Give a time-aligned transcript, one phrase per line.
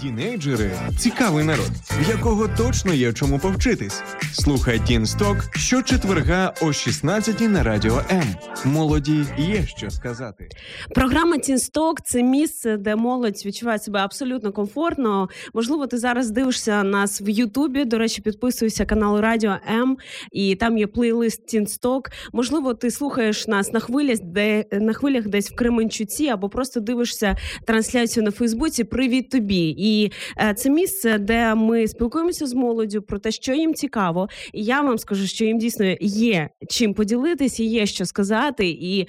[0.00, 1.70] Тінейджери цікавий народ,
[2.00, 4.02] в якого точно є чому повчитись.
[4.32, 8.24] Слухай Тінсток щочетверга о 16 на радіо М.
[8.64, 10.48] Молоді є що сказати.
[10.94, 15.28] Програма Тінсток це місце, де молодь відчуває себе абсолютно комфортно.
[15.54, 17.84] Можливо, ти зараз дивишся нас в Ютубі.
[17.84, 19.96] До речі, підписуйся канал Радіо М,
[20.32, 22.10] і там є плейлист Тінсток.
[22.32, 27.36] Можливо, ти слухаєш нас на хвилях, де на хвилях десь в Кременчуці, або просто дивишся
[27.66, 28.84] трансляцію на Фейсбуці.
[28.84, 29.74] Привіт тобі!
[29.88, 34.28] І е, це місце, де ми спілкуємося з молоддю про те, що їм цікаво.
[34.52, 38.68] І я вам скажу, що їм дійсно є чим поділитись, і є що сказати.
[38.68, 39.08] І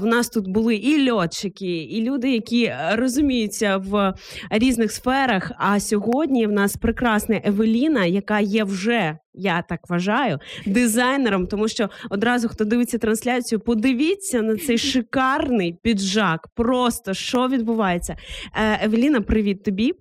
[0.00, 4.14] в нас тут були і льотчики, і люди, які розуміються в
[4.50, 5.52] різних сферах.
[5.58, 9.18] А сьогодні в нас прекрасна Евеліна, яка є вже.
[9.34, 16.48] Я так вважаю дизайнером, тому що одразу хто дивиться трансляцію, подивіться на цей шикарний піджак.
[16.54, 18.16] Просто що відбувається,
[18.54, 19.94] Е, Евеліна, привіт тобі.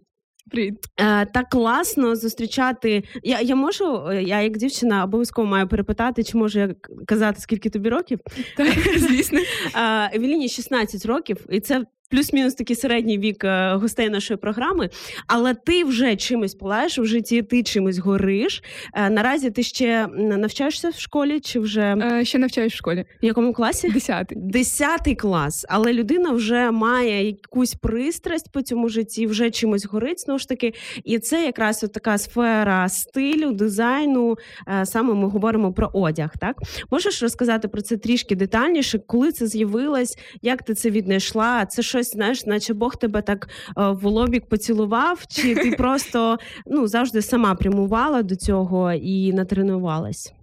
[0.49, 0.75] Привіт.
[0.97, 3.03] Е, так класно зустрічати.
[3.23, 7.69] Я я можу, е, я як дівчина обов'язково маю перепитати, чи можу я казати, скільки
[7.69, 8.19] тобі років?
[8.57, 9.39] Так, звісно.
[10.13, 14.89] Евеліні 16 років, і це плюс-мінус такий середній вік е, гостей нашої програми.
[15.27, 18.63] Але ти вже чимось палаєш в житті, ти чимось гориш.
[18.93, 23.05] Е, наразі ти ще навчаєшся в школі, чи вже Е, Ще навчаюсь в школі.
[23.21, 23.89] в якому класі?
[23.89, 24.37] Десятий.
[24.41, 30.39] Десятий клас, але людина вже має якусь пристрасть по цьому житті, вже чимось горить знову
[30.39, 30.73] ж таки.
[31.03, 34.37] І це якраз от така сфера стилю, дизайну.
[34.67, 36.29] Е, Саме ми говоримо про одяг.
[36.39, 36.55] Так
[36.91, 41.65] можеш розказати про це трішки детальніше, коли це з'явилось, як ти це віднайшла?
[41.65, 43.47] Це щось, знаєш, наче Бог тебе так
[43.77, 50.33] е, в лобік поцілував, чи ти просто ну завжди сама прямувала до цього і натренувалась?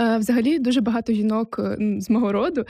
[0.00, 2.64] Е, Взагалі дуже багато жінок е, з мого роду,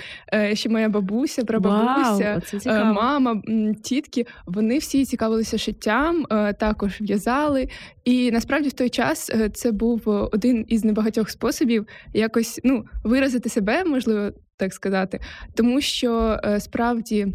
[0.52, 3.42] ще моя бабуся, прабабуся, Вау, мама,
[3.82, 4.26] тітки.
[4.46, 6.24] Вони всі цікавилися шиттям,
[6.58, 7.68] також в'язали.
[8.04, 13.84] І насправді в той час це був один із небагатьох способів якось ну, виразити себе,
[13.84, 15.20] можливо так сказати,
[15.54, 17.26] тому що справді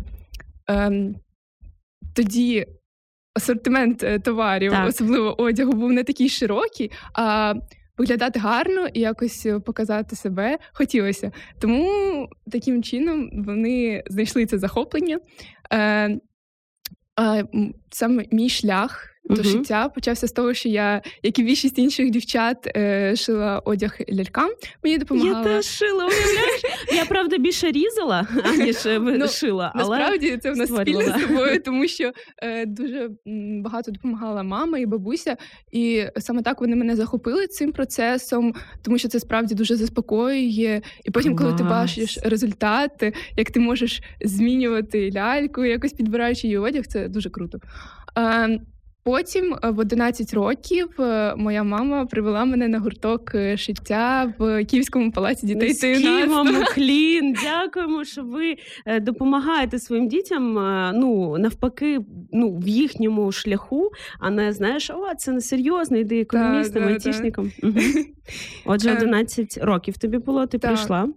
[2.16, 2.66] тоді.
[3.34, 4.90] Асортимент е, товарів, Так.
[4.90, 7.54] особливо одягу, був не такий широкий, а
[7.98, 11.32] виглядати гарно і якось е, показати себе хотілося.
[11.60, 15.20] Тому таким чином вони знайшли це захоплення.
[15.74, 16.20] Е,
[17.90, 19.52] саме мій шлях до Мгм.
[19.52, 24.50] шиття почався з того, що я, як і більшість інших дівчат, е, шила одяг лялькам.
[24.84, 25.38] Мені допомагала.
[25.38, 26.62] Я теж шила, уявляєш?
[26.96, 29.72] Я правда більше різала, аніж е, Ну, шила.
[29.76, 32.12] Але Насправді це в нас спільно з тобою, тому що
[32.44, 33.10] е, дуже
[33.64, 35.38] багато допомагала мама і бабуся,
[35.72, 40.82] і саме так вони мене захопили цим процесом, тому що це справді дуже заспокоює.
[41.06, 46.86] І потім, коли ти бачиш результати, як ти можеш змінювати ляльку, якось підбираючи її одяг,
[46.88, 47.60] це дуже круто.
[48.18, 48.60] Е,
[49.04, 54.66] Потім е, в 11 років е, моя мама привела мене на гурток е, шиття в
[54.66, 56.44] Київському палаці дітей та юнацтва.
[56.44, 57.36] вам уклін.
[57.44, 58.56] Дякуємо, що ви
[59.02, 60.54] допомагаєте своїм дітям.
[60.96, 62.00] Ну навпаки,
[62.32, 67.52] ну в їхньому шляху, а не знаєш, о, це не серйозно, йди економістом, айтішником.
[68.66, 70.72] Отже, Е, 11 років тобі було, ти так.
[70.74, 71.08] прийшла.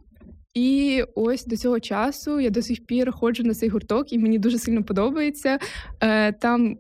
[0.55, 4.39] І ось до цього часу я до сих пір ходжу на цей гурток, і мені
[4.39, 5.59] дуже сильно подобається.
[6.41, 6.77] Там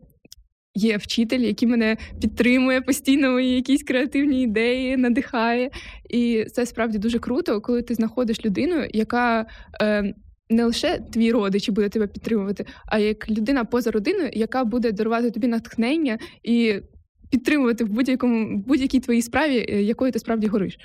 [0.75, 5.71] є вчитель, який мене підтримує постійно мої якісь креативні ідеї, надихає.
[6.11, 9.47] І це справді дуже круто, коли ти знаходиш людину, яка.
[9.83, 10.15] Е,
[10.51, 15.31] не лише твій родич буде тебе підтримувати, а як людина поза родиною, яка буде дарувати
[15.31, 16.81] тобі натхнення і
[17.31, 20.79] підтримувати в будь-якому будь-якій твоїй справі, е, якою ти справді гориш.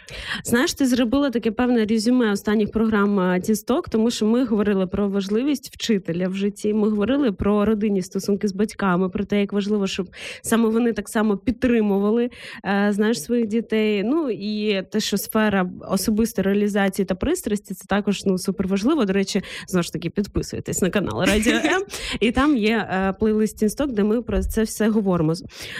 [0.44, 5.74] Знаєш, ти зробила таке певне резюме останніх програм Тісток, тому що ми говорили про важливість
[5.74, 6.74] вчителя в житті.
[6.74, 10.10] Ми говорили про родинні стосунки з батьками, про те, як важливо, щоб
[10.42, 12.30] саме вони так само підтримували
[12.66, 14.04] е, знаєш своїх дітей.
[14.04, 19.06] Ну і те, що сфера особистої реалізації та пристрасті, це також ну супер важливо.
[19.06, 21.84] До речі, знову ж таки підписуйтесь на канал Радіо М,
[22.20, 25.34] і там є е, плейлист Тісток, де ми про це все говоримо.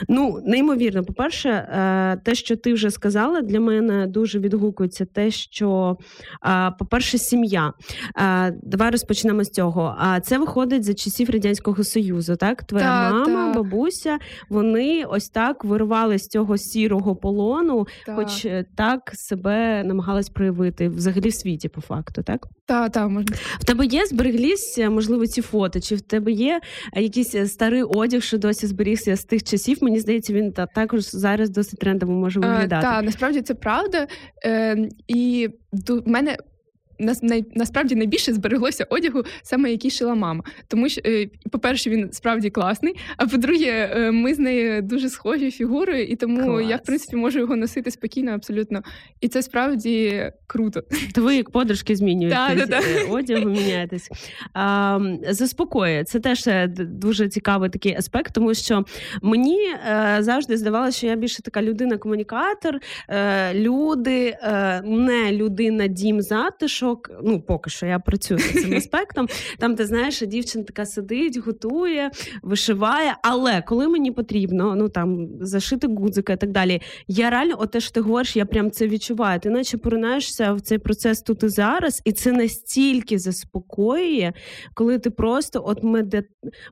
[0.08, 5.98] Ну неймовірно, по-перше, е, те, що ти вже сказала, для мене дуже відгукується те, що,
[6.46, 7.74] е, по-перше, сім'я.
[8.18, 9.96] Е, Давай розпочнемо з цього.
[10.00, 12.36] А це виходить за часів радянського союзу.
[12.36, 13.56] Так, твоя Так, мама, так.
[13.56, 14.18] бабуся,
[14.50, 18.16] вони ось так вирвали з цього сірого полону, Так.
[18.16, 22.48] хоч так себе намагались проявити взагалі в світі, по факту, так?
[22.66, 23.36] Та, та, можна.
[23.60, 25.80] В тебе є зберегліся, можливо, ці фото?
[25.80, 26.62] Чи в тебе є
[26.96, 29.78] якийсь старий одяг, що досі зберігся з тих часів?
[29.82, 32.86] Мені здається, він та, також зараз досить трендово може виглядати.
[32.88, 34.08] Так, насправді це правда.
[34.46, 35.50] Е, І
[35.88, 36.38] в мене
[37.56, 40.44] насправді найбільше збереглося одягу, саме який шила мама.
[40.68, 42.96] Тому що, е, по-перше, він справді класний.
[43.18, 46.70] А по-друге, е, ми з нею дуже схожі фігури, і тому Клас.
[46.70, 48.82] я в принципі можу його носити спокійно, абсолютно.
[49.22, 50.84] І це справді круто.
[51.16, 54.10] То ви як подружки змінюєтесь, е, одягу міняєтесь.
[54.54, 55.00] А,
[55.30, 56.04] Заспокоює.
[56.04, 56.50] Це теж
[56.80, 58.86] дуже цікавий такий аспект, тому що
[59.22, 59.60] мені
[60.20, 62.80] завжди здавалося, що я більше така людина-комунікатор,
[63.54, 64.38] люди,
[64.84, 67.12] не людина, дім затишок урок.
[67.24, 69.28] Ну, поки що я працюю над цим аспектом.
[69.58, 73.16] Там, ти знаєш, дівчина така сидить, готує, вишиває.
[73.24, 77.80] Але коли мені потрібно, ну там зашити гудзика і так далі, я реально, от те,
[77.80, 79.40] що ти говориш, я прям це відчуваю.
[79.40, 84.34] Ти наче поринаєшся в цей процес тут і зараз, і це настільки заспокоює,
[84.74, 86.24] коли ти просто от меди...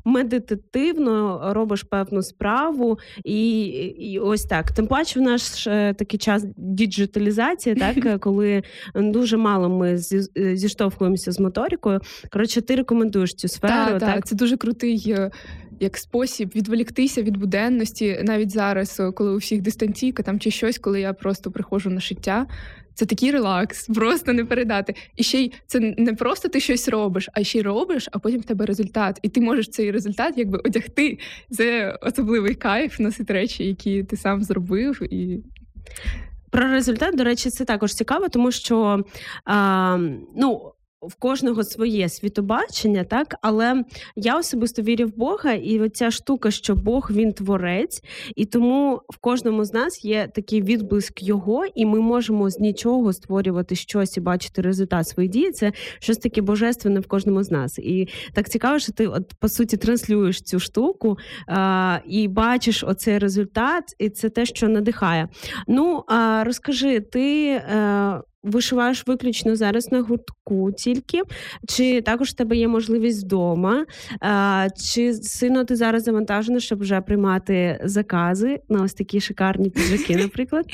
[0.05, 3.65] медитативно робиш певну справу, і
[3.97, 4.71] і ось так.
[4.71, 8.63] Тим паче, в наш е, такий час діджиталізації, так коли
[8.95, 9.97] дуже мало ми Е,
[10.36, 12.00] зіштовхуємося з моторикою.
[12.31, 13.92] Коротше, ти рекомендуєш цю сферу.
[13.92, 14.15] Так, так?
[14.15, 14.27] так.
[14.27, 15.04] це дуже крутий.
[15.07, 15.31] Е,
[15.80, 20.77] як спосіб відволіктися від буденності, навіть зараз, е, коли у всіх дистанційка там чи щось,
[20.77, 22.48] коли я просто приходжу на шиття,
[22.94, 24.95] це такий релакс, просто не передати.
[25.15, 28.39] І ще й це не просто ти щось робиш, а ще й робиш, а потім
[28.42, 29.19] в тебе результат.
[29.21, 31.19] І ти можеш цей результат якби одягти.
[31.51, 35.13] Це особливий кайф, носити речі, які ти сам зробив.
[35.13, 35.44] і...
[36.57, 39.04] Про результат, до речі, це також цікаво, тому що
[39.45, 39.98] а,
[40.36, 40.71] ну
[41.01, 43.83] в кожного своє світобачення, так але
[44.15, 48.01] я особисто вірю в Бога, і оця штука, що Бог він творець,
[48.35, 53.13] і тому в кожному з нас є такий відблиск його, і ми можемо з нічого
[53.13, 55.51] створювати щось і бачити результат своєї дії.
[55.51, 57.79] Це щось таке божественне в кожному з нас.
[57.79, 61.17] І так цікаво, що ти от по суті транслюєш цю штуку
[61.47, 65.27] а, і бачиш оцей результат, і це те, що надихає.
[65.67, 67.61] Ну а розкажи, ти.
[67.69, 71.21] А, е, вишиваєш виключно зараз на гуртку тільки,
[71.67, 73.85] чи також в тебе є можливість вдома,
[74.94, 80.65] чи сильно ти зараз завантажена, щоб вже приймати закази на ось такі шикарні піджаки, наприклад?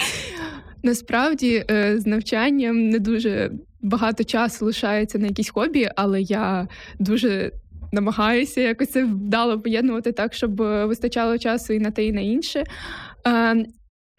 [0.84, 6.68] Насправді е, з навчанням не дуже багато часу лишається на якісь хобі, але я
[7.00, 7.52] дуже
[7.92, 12.64] намагаюся якось це вдало поєднувати так, щоб вистачало часу і на те, і на інше.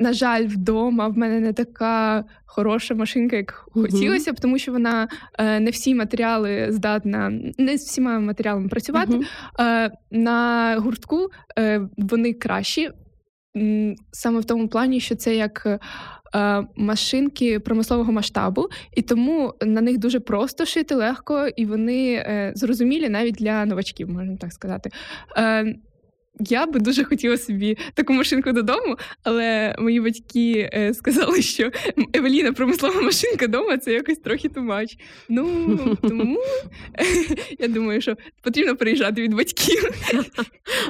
[0.05, 5.09] На жаль, вдома в мене не така хороша машинка, як хотілося б, тому що вона
[5.39, 9.21] е, не всі матеріали здатна, не з всіма матеріалами працювати.
[9.61, 11.29] Е, на гуртку
[11.59, 12.91] е, вони кращі,
[14.12, 15.67] саме в тому плані, що це як.
[16.37, 22.53] Е, машинки промислового масштабу, і тому на них дуже просто шити легко, і вони е,
[22.55, 24.91] зрозумілі навіть для новачків, можна так сказати.
[26.41, 31.71] Е, я би дуже хотіла собі таку машинку додому, але мої батьки е, сказали, що
[32.13, 34.97] Евеліна промислова машинка вдома це якось трохи тумач.
[35.29, 36.39] Ну тому
[37.59, 39.91] я думаю, що потрібно переїжджати від батьків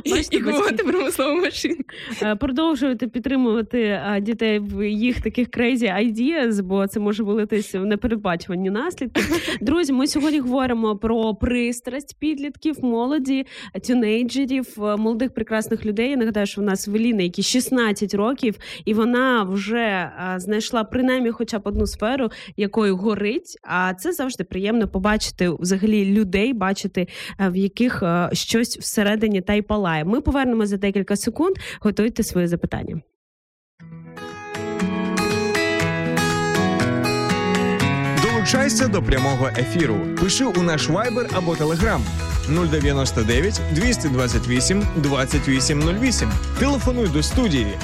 [0.30, 1.84] і купувати промислову машинку.
[2.22, 8.70] Е, продовжуйте підтримувати дітей в їх таких crazy ideas, бо це може вилитись в непередбачувані
[8.70, 9.22] наслідки.
[9.60, 13.46] Друзі, ми сьогодні говоримо про пристрасть підлітків, молоді,
[13.86, 16.10] тюнейджерів, молодих прекрасних людей.
[16.10, 18.54] Я нагадаю, що в нас Веліна, які 16 років,
[18.84, 23.58] і вона вже знайшла принаймні хоча б одну сферу, якою горить.
[23.62, 29.62] А це завжди приємно побачити взагалі людей, бачити, в яких а, щось всередині та й
[29.62, 30.04] палає.
[30.04, 31.56] Ми повернемо за декілька секунд.
[31.80, 33.00] Готуйте свої запитання.
[38.22, 39.96] Долучайся до прямого ефіру.
[40.20, 42.02] Пиши у наш вайбер або телеграм
[42.48, 46.32] 099 228 2808.
[46.58, 47.78] Телефонуй до студії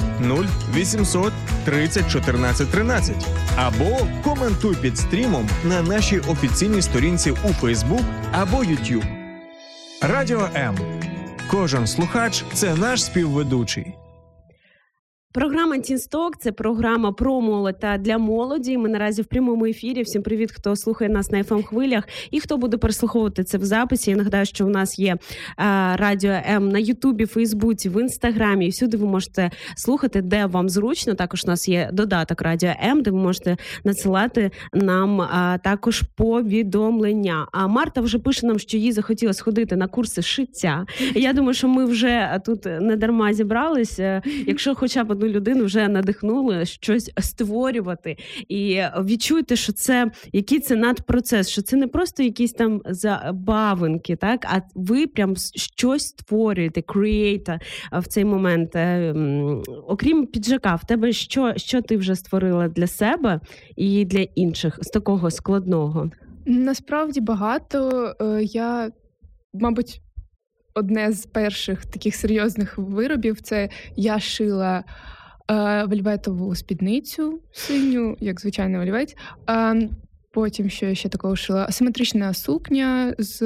[0.73, 1.33] 0800
[1.65, 3.15] 30 14 13
[3.55, 9.05] або коментуй під стрімом на нашій офіційній сторінці у Facebook або YouTube.
[10.01, 10.77] Радіо М.
[11.51, 14.00] Кожен слухач це наш співведучий.
[15.33, 18.77] Програма Тінсток це програма про молодь та для молоді.
[18.77, 20.01] Ми наразі в прямому ефірі.
[20.01, 24.11] Всім привіт, хто слухає нас на fm хвилях і хто буде переслуховувати це в записі.
[24.11, 25.17] Я нагадаю, що у нас є
[25.57, 28.65] а, радіо М на Ютубі, Фейсбуці, в інстаграмі.
[28.65, 31.13] І всюди ви можете слухати, де вам зручно.
[31.13, 37.47] Також у нас є додаток Радіо М, де ви можете надсилати нам а, також повідомлення.
[37.51, 40.85] А Марта вже пише нам, що їй захотілося сходити на курси шиття.
[41.15, 44.21] Я думаю, що ми вже тут не дарма зібралися.
[44.47, 48.17] Якщо, хоча б одну людину вже надихнули щось створювати.
[48.49, 54.45] І відчуйте, що це який це надпроцес, що це не просто якісь там забавинки, так
[54.45, 57.59] а ви прям щось створюєте, креєта
[57.91, 58.75] в цей момент.
[58.75, 59.13] Е,
[59.87, 63.39] окрім піджака, в тебе що, що ти вже створила для себе
[63.75, 66.11] і для інших з такого складного?
[66.45, 68.13] Насправді багато.
[68.21, 68.91] Е, я,
[69.53, 70.01] мабуть,
[70.73, 74.83] одне з перших таких серйозних виробів це я шила
[75.51, 79.15] е, вельветову спідницю синю, як звичайний олівець.
[79.49, 79.89] Е,
[80.33, 81.65] потім що я ще такого шила?
[81.69, 83.41] Асиметрична сукня з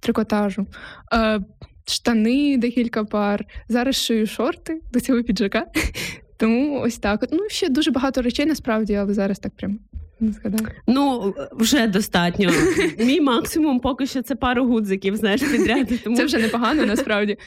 [0.00, 0.66] трикотажу.
[1.12, 1.40] Е,
[1.86, 3.44] Штани декілька пар.
[3.68, 5.66] Зараз шию шорти до цього піджака.
[6.36, 7.24] Тому ось так.
[7.32, 9.78] Ну, ще дуже багато речей насправді, але зараз так прям
[10.20, 10.68] не згадаю.
[10.86, 12.50] Ну, вже достатньо.
[12.98, 15.88] Мій максимум поки що це пару гудзиків, знаєш, підряд.
[16.04, 16.16] Тому...
[16.16, 17.38] Це вже непогано, насправді.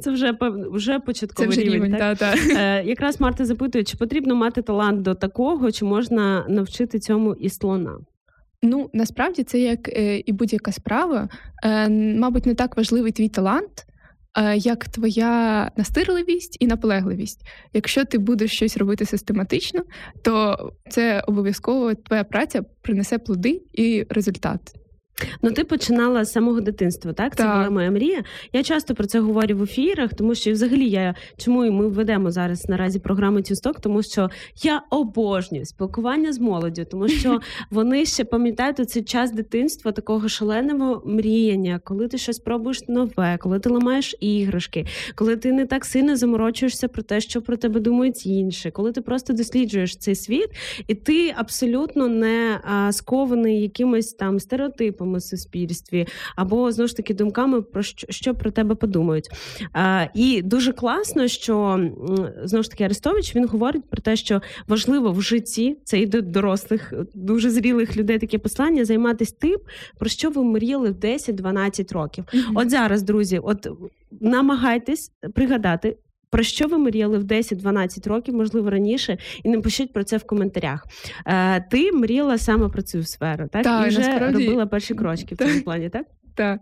[0.00, 0.38] Це вже
[0.72, 1.84] вже початковий це вже рівень.
[1.84, 2.18] рівень так?
[2.18, 2.54] Та, та.
[2.60, 7.50] Е, Якраз Марта запитує, чи потрібно мати талант до такого, чи можна навчити цьому і
[7.50, 7.98] слона?
[8.62, 11.28] Ну, насправді це як е, і будь-яка справа.
[11.64, 13.86] Е, мабуть, не так важливий твій талант,
[14.56, 17.40] як твоя настирливість і наполегливість.
[17.72, 19.82] Якщо ти будеш щось робити систематично,
[20.22, 20.58] то
[20.90, 24.81] це обов'язково твоя праця принесе плоди і результат.
[25.42, 27.36] Ну, ти починала з самого дитинства, так?
[27.36, 27.56] Це так.
[27.56, 28.24] була моя мрія.
[28.52, 32.30] Я часто про це говорю в ефірах, тому що взагалі я чому і ми ведемо
[32.30, 34.30] зараз наразі програму Тюсток, тому що
[34.62, 37.40] я обожнюю спілкування з молоддю, тому що
[37.70, 43.60] вони ще пам'ятають цей час дитинства, такого шаленого мріяння, коли ти щось пробуєш нове, коли
[43.60, 48.26] ти ламаєш іграшки, коли ти не так сильно заморочуєшся про те, що про тебе думають
[48.26, 50.48] інші, коли ти просто досліджуєш цей світ,
[50.86, 56.06] і ти абсолютно не скований якимось там стереотипом у суспільстві,
[56.36, 59.28] або знову ж таки думками про що, що про тебе подумають.
[59.72, 61.80] А, І дуже класно, що
[62.44, 66.20] знову ж таки Арестович він говорить про те, що важливо в житті це і до
[66.20, 69.58] дорослих, дуже зрілих людей таке послання займатися тим,
[69.98, 72.24] про що ви мріяли в 10-12 років.
[72.24, 72.52] Mm-hmm.
[72.54, 73.66] От зараз, друзі, от
[74.20, 75.96] намагайтесь пригадати.
[76.32, 80.86] Про що ви мріяли в 10-12 років, можливо, раніше, і напишіть про це в коментарях.
[81.26, 83.62] Е, Ти мріяла саме про цю сферу, так?
[83.62, 84.44] так і вже насправді...
[84.46, 86.06] робила перші крочки в цьому плані, так?
[86.34, 86.60] Так.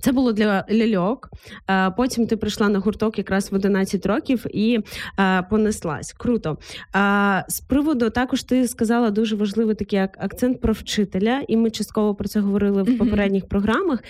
[0.00, 1.30] Це було для ляльок.
[1.96, 4.78] Потім ти прийшла на гурток якраз в 11 років і
[5.50, 6.12] понеслась.
[6.12, 6.58] Круто.
[7.48, 12.28] З приводу також ти сказала дуже важливий такий акцент про вчителя, і ми частково про
[12.28, 14.04] це говорили в попередніх програмах.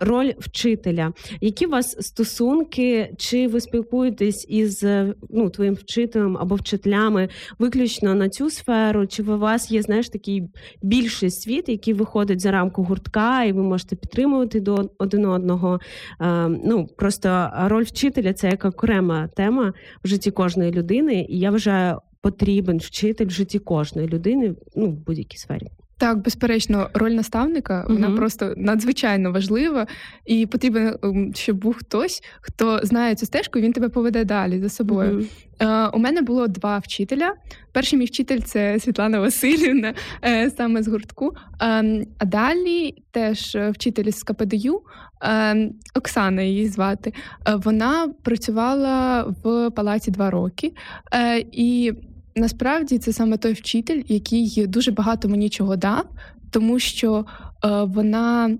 [0.00, 1.12] Роль вчителя.
[1.40, 3.10] Які у вас стосунки?
[3.18, 4.86] Чи ви спілкуєтесь із
[5.30, 9.06] ну, твоїм вчителем або вчителями виключно на цю сферу?
[9.06, 10.42] Чи у вас є знаєш такий
[10.82, 15.80] більший світ, який виходить за рамку гуртка, і ви можете підтримувати до один одного.
[16.20, 19.72] Е, ну просто роль вчителя це як окрема тема
[20.04, 25.06] в житті кожної людини, і я вважаю, потрібен вчитель в житті кожної людини ну в
[25.06, 25.68] будь-якій сфері.
[25.98, 28.16] Так, безперечно, роль наставника вона uh-huh.
[28.16, 29.86] просто надзвичайно важлива,
[30.26, 34.60] і потрібно, ем, щоб був хтось, хто знає цю стежку, і він тебе поведе далі
[34.60, 35.18] за собою.
[35.60, 35.86] Uh-huh.
[35.86, 37.34] Е, У мене було два вчителя.
[37.72, 41.32] Перший мій вчитель це Світлана Васильівна, е, саме з гуртку.
[41.62, 44.82] Е, а далі теж вчитель з КПДЮ,
[45.22, 47.12] е, Оксана її звати.
[47.48, 50.72] Е, вона працювала в палаці два роки.
[51.14, 51.92] Е, і
[52.36, 56.04] насправді це саме той вчитель, який дуже багато мені чого дав,
[56.50, 57.24] тому що
[57.64, 58.58] е, вона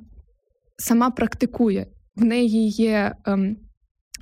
[0.77, 1.87] сама практикує.
[2.17, 3.57] В неї є е,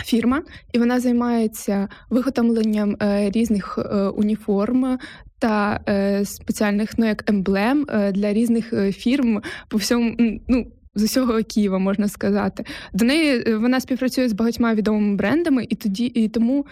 [0.05, 0.43] фірма,
[0.73, 4.99] і вона займається виготовленням е, різних е, уніформ.
[5.39, 10.17] Та е, спеціальних ну як емблем е, для різних е, фірм по всьому
[10.49, 12.65] ну з усього Києва можна сказати.
[12.93, 16.67] До неї вона співпрацює з багатьма відомими брендами, і тоді і тому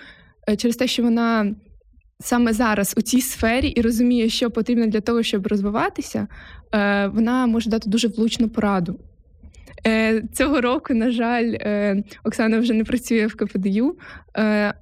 [0.58, 1.54] через те, що вона
[2.20, 6.26] саме зараз у цій сфері і розуміє, що потрібно для того, щоб розвиватися,
[6.74, 8.98] е, вона може дати дуже влучну пораду.
[9.86, 13.96] Е, цього року, на жаль, е, Оксана вже не працює в КПДЮ,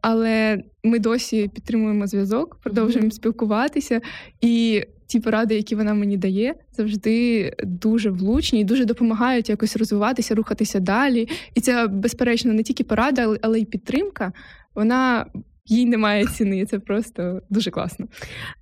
[0.01, 3.15] але ми досі підтримуємо зв'язок, продовжуємо mm-hmm.
[3.15, 4.01] спілкуватися.
[4.41, 10.35] І ті поради, які вона мені дає, завжди дуже влучні і дуже допомагають якось розвиватися,
[10.35, 11.29] рухатися далі.
[11.55, 14.33] І це безперечно не тільки порада, але й підтримка.
[14.75, 15.27] Вона
[15.71, 16.67] їй немає ціни.
[16.67, 18.07] Це просто дуже класно.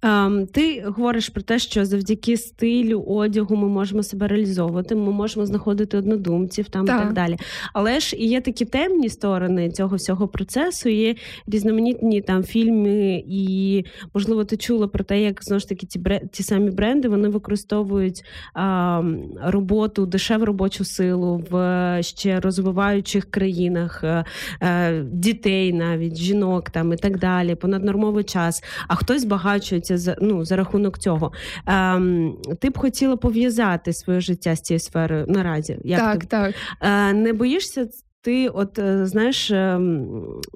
[0.02, 5.46] Ем, Ти говориш про те, що завдяки стилю одягу ми можемо себе реалізовувати, ми можемо
[5.46, 7.00] знаходити однодумців там так.
[7.00, 7.36] і так далі.
[7.72, 10.88] Але ж і є такі темні сторони цього всього процесу.
[10.88, 11.14] Є
[11.46, 13.84] різноманітні там фільми, і
[14.14, 16.20] можливо ти чула про те, як знову ж таки ті бре...
[16.32, 18.24] ті самі бренди вони використовують
[18.54, 19.02] а,
[19.42, 24.24] роботу, дешеву робочу силу в ще розвиваючих країнах е,
[24.62, 30.56] е, дітей, навіть жінок там так далі, понаднормовий час, а хтось збагачується за ну за
[30.56, 31.32] рахунок цього.
[31.66, 35.78] Ем, Ти б хотіла пов'язати своє життя з цією сферою наразі?
[35.84, 36.26] Як так, ти?
[36.26, 36.54] так.
[36.80, 37.86] Е, Не боїшся
[38.28, 40.08] ти, от е, знаєш, ем,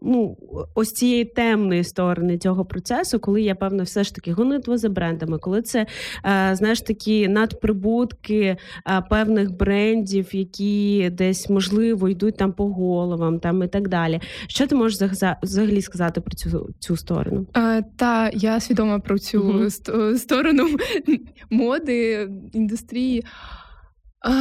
[0.03, 0.37] ну
[0.75, 5.39] ось цієї темної сторони цього процесу, коли є певно, все ж таки гонитва за брендами,
[5.39, 5.87] коли це
[6.25, 8.57] е, знаєш такі надприбутки е,
[9.11, 14.21] певних брендів, які десь можливо йдуть там по головам, там і так далі.
[14.47, 15.11] Що ти можеш
[15.43, 17.47] взагалі сказати про цю цю сторону?
[17.57, 20.69] Е, Та я свідома про цю uh сторону
[21.51, 23.25] моди індустрії.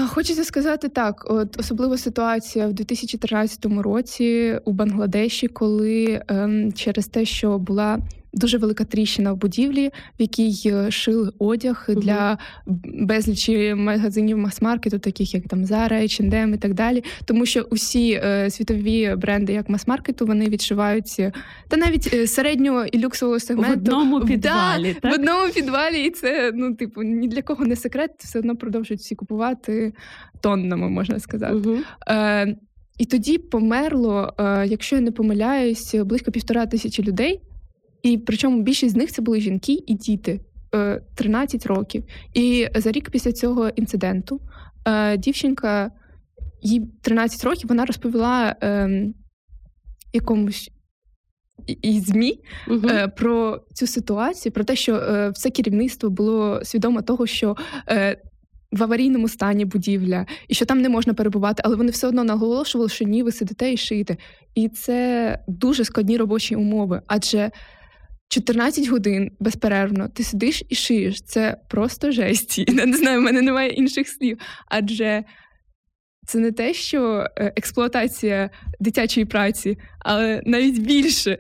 [0.08, 7.26] Хочеться сказати так: от особлива ситуація в 2013 році у Бангладеші, коли ем, через те,
[7.26, 8.00] що була
[8.34, 9.88] дуже велика тріщина в будівлі,
[10.20, 12.02] в якій е, шили одяг угу.
[12.02, 12.38] для
[12.86, 17.04] безлічі магазинів мас-маркету, таких як там Zara, H&M і так далі.
[17.26, 21.32] Тому що усі е, світові бренди, як мас-маркету, вони відшиваються
[21.68, 24.94] та навіть е, середнього і люксового сегменту в одному підвалі.
[24.94, 25.12] Да, так?
[25.12, 29.02] В одному підвалі, і це ну, типу, ні для кого не секрет, все одно продовжують
[29.02, 29.94] всі купувати
[30.42, 31.54] тоннами, можна сказати.
[31.54, 31.78] Угу.
[32.08, 32.56] Е,
[32.98, 37.42] і тоді померло, е, якщо я не помиляюсь, близько півтора тисячі людей.
[38.04, 40.40] І причому більшість з них це були жінки і діти
[41.16, 42.04] 13 е, років.
[42.34, 44.42] І за рік після цього інциденту
[44.88, 45.92] е, дівчинка,
[46.62, 49.14] їй 13 років, вона розповіла ем,
[50.14, 50.72] якомусь.
[51.82, 52.40] І ЗМІ
[52.70, 55.02] е, про цю ситуацію, про те, що
[55.34, 57.56] все керівництво було свідомо того, що
[58.72, 62.90] в аварійному стані будівля, і що там не можна перебувати, але вони все одно наголошували,
[62.90, 64.18] що ні, ви сидите і шиєте.
[64.56, 67.52] І це дуже складні робочі умови, адже
[68.32, 71.22] 14 годин безперервно ти сидиш і шиєш.
[71.22, 72.58] Це просто жесть.
[72.68, 74.38] Я не знаю, в мене немає інших слів.
[74.68, 75.24] Адже
[76.28, 81.38] це не те, що е, експлуатація дитячої праці, але навіть більше.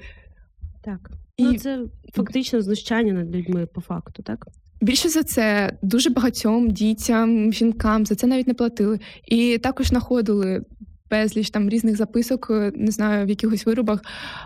[0.83, 1.12] Так.
[1.38, 1.43] І...
[1.43, 1.79] Ну, це
[2.13, 4.45] фактично знущання над людьми по факту, так?
[4.81, 9.00] Більше за це дуже багатьом дітям, жінкам за це навіть не платили.
[9.27, 10.65] І також знаходили
[11.10, 14.01] безліч там різних записок, е, не знаю, в якихось виробах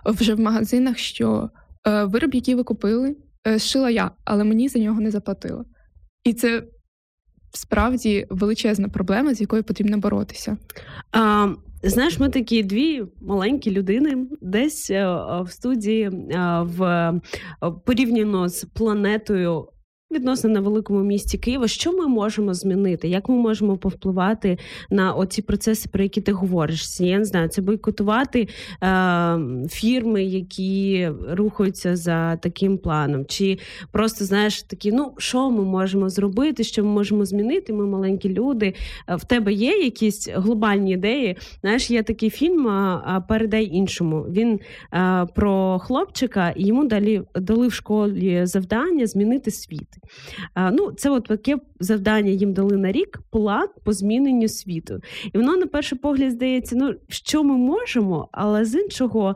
[0.05, 1.49] вже в магазинах, що
[1.86, 3.15] вироб, який ви купили,
[3.48, 5.65] е, шила я, але мені за нього не заплатили.
[6.24, 6.63] І це
[7.54, 10.58] справді величезна проблема, з якою потрібно боротися.
[11.12, 11.48] А,
[11.84, 15.06] Знаєш, ми такі дві маленькі людини, десь е,
[15.41, 16.10] в студії
[16.62, 17.13] в
[17.86, 19.67] порівняно з планетою
[20.12, 23.08] Відносно на великому місті Києва, що ми можемо змінити?
[23.08, 24.58] Як ми можемо повпливати
[24.89, 27.00] на оці процеси, про які ти говориш?
[27.00, 28.48] Я не знаю, це бойкотувати
[28.84, 33.58] е, фірми, які рухаються за таким планом, чи
[33.91, 37.74] просто знаєш такі, ну що ми можемо зробити, що ми можемо змінити?
[37.74, 38.74] Ми маленькі люди.
[39.10, 41.38] Е, в тебе є якісь глобальні ідеї?
[41.62, 42.72] Знаєш, є такий фільм
[43.28, 44.22] Передай іншому.
[44.22, 44.60] Він
[44.94, 49.94] е, про хлопчика, і йому далі дали в школі завдання змінити світ.
[50.71, 54.99] Ну, Це от таке завдання їм дали на рік план по зміненню світу.
[55.34, 59.36] І воно на перший погляд здається, ну що ми можемо, але з іншого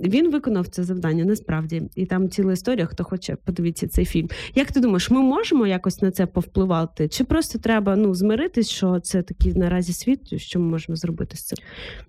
[0.00, 1.82] він виконав це завдання насправді.
[1.94, 4.28] І там ціла історія, хто хоче подивитися цей фільм.
[4.54, 7.08] Як ти думаєш, ми можемо якось на це повпливати?
[7.08, 11.44] Чи просто треба ну, змиритись, що це такий наразі світ, що ми можемо зробити з
[11.44, 11.58] цим?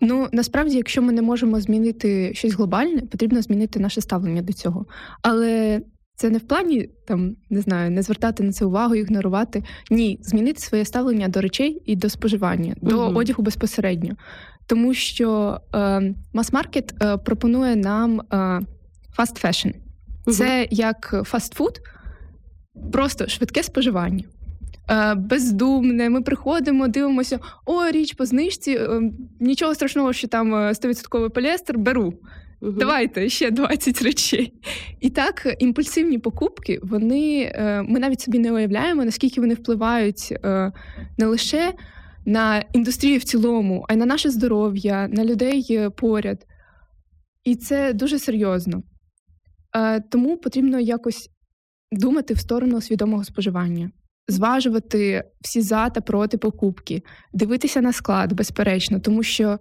[0.01, 4.86] Ну насправді, якщо ми не можемо змінити щось глобальне, потрібно змінити наше ставлення до цього.
[5.21, 5.81] Але
[6.17, 9.63] це не в плані там не знаю, не звертати на це увагу, ігнорувати.
[9.91, 12.91] Ні, змінити своє ставлення до речей і до споживання, угу.
[12.91, 14.15] до одягу безпосередньо.
[14.65, 18.36] Тому що е, мас-маркет е, пропонує нам е,
[19.17, 19.73] fast fashion.
[20.25, 20.36] Угу.
[20.36, 21.80] Це як фастфуд,
[22.91, 24.23] просто швидке споживання.
[24.89, 29.01] Е, бездумне, ми приходимо, дивимося, о, річ по знижці, е,
[29.39, 32.13] нічого страшного, що там 100% е, поліестер, беру.
[32.62, 32.72] Угу.
[32.72, 34.54] Давайте ще 20 речей.
[35.00, 40.72] І так, імпульсивні покупки, вони е, ми навіть собі не уявляємо, наскільки вони впливають е,
[41.17, 41.74] не лише
[42.26, 46.46] на індустрію в цілому, а й на наше здоров'я, на людей е, поряд.
[47.43, 48.84] І це дуже серйозно.
[50.10, 51.30] Тому потрібно якось
[51.91, 53.91] думати в сторону свідомого споживання.
[54.28, 59.60] Зважувати всі за та проти покупки, дивитися на склад, безперечно, тому що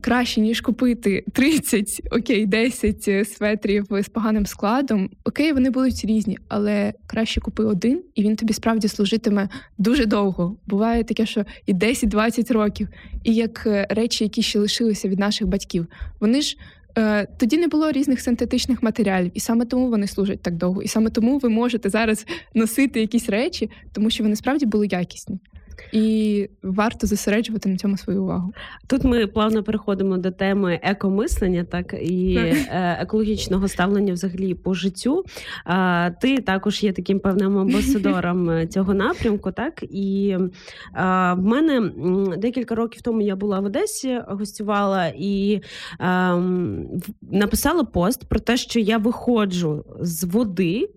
[0.00, 5.10] краще, ніж купити 30, окей, 10 е, светрів з поганим складом.
[5.24, 10.56] Окей, вони будуть різні, але краще купи один, і він тобі справді служитиме дуже довго.
[10.66, 12.88] Буває таке, що і 10-20 років,
[13.24, 15.86] і як е, речі, які ще лишилися від наших батьків,
[16.20, 16.56] вони ж.
[16.98, 20.82] Е, тоді не було різних синтетичних матеріалів, і саме тому вони служать так довго.
[20.82, 25.38] І саме тому ви можете зараз носити якісь речі, тому що вони справді були якісні.
[25.92, 28.52] І варто зосереджувати на цьому свою увагу.
[28.86, 35.24] Тут ми плавно переходимо до теми екомислення, так і е, екологічного ставлення взагалі по життю.
[36.20, 40.36] Ти також є таким певним амбасадором цього напрямку, так і
[41.36, 41.90] в мене
[42.36, 45.60] декілька років тому я була в Одесі, гостювала і
[46.00, 46.88] ем,
[47.22, 50.90] написала пост про те, що я виходжу з води.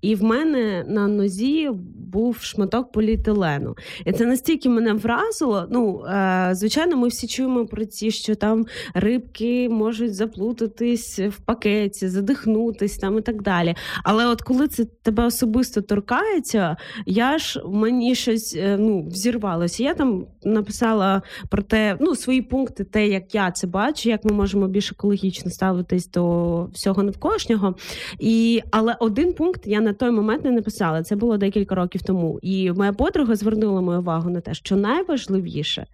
[0.00, 1.70] І в мене на нозі
[2.12, 3.76] був шматок поліетилену.
[4.06, 5.66] І це настільки мене вразило.
[5.70, 12.08] Ну, е, звичайно, ми всі чуємо про ті, що там рибки можуть заплутатись в пакеті,
[12.08, 13.74] задихнутись там і так далі.
[14.04, 19.82] Але от коли це тебе особисто торкається, я ж мені щось е, ну, взірвалося.
[19.82, 24.32] Я там написала про те, ну, свої пункти, те, як я це бачу, як ми
[24.32, 27.74] можемо більш екологічно ставитись до всього навколишнього.
[28.18, 31.02] І, Але один пункт пункт я на той момент не написала.
[31.02, 32.38] Це було декілька років тому.
[32.42, 35.86] І моя подруга звернула мою увагу на те, що найважливіше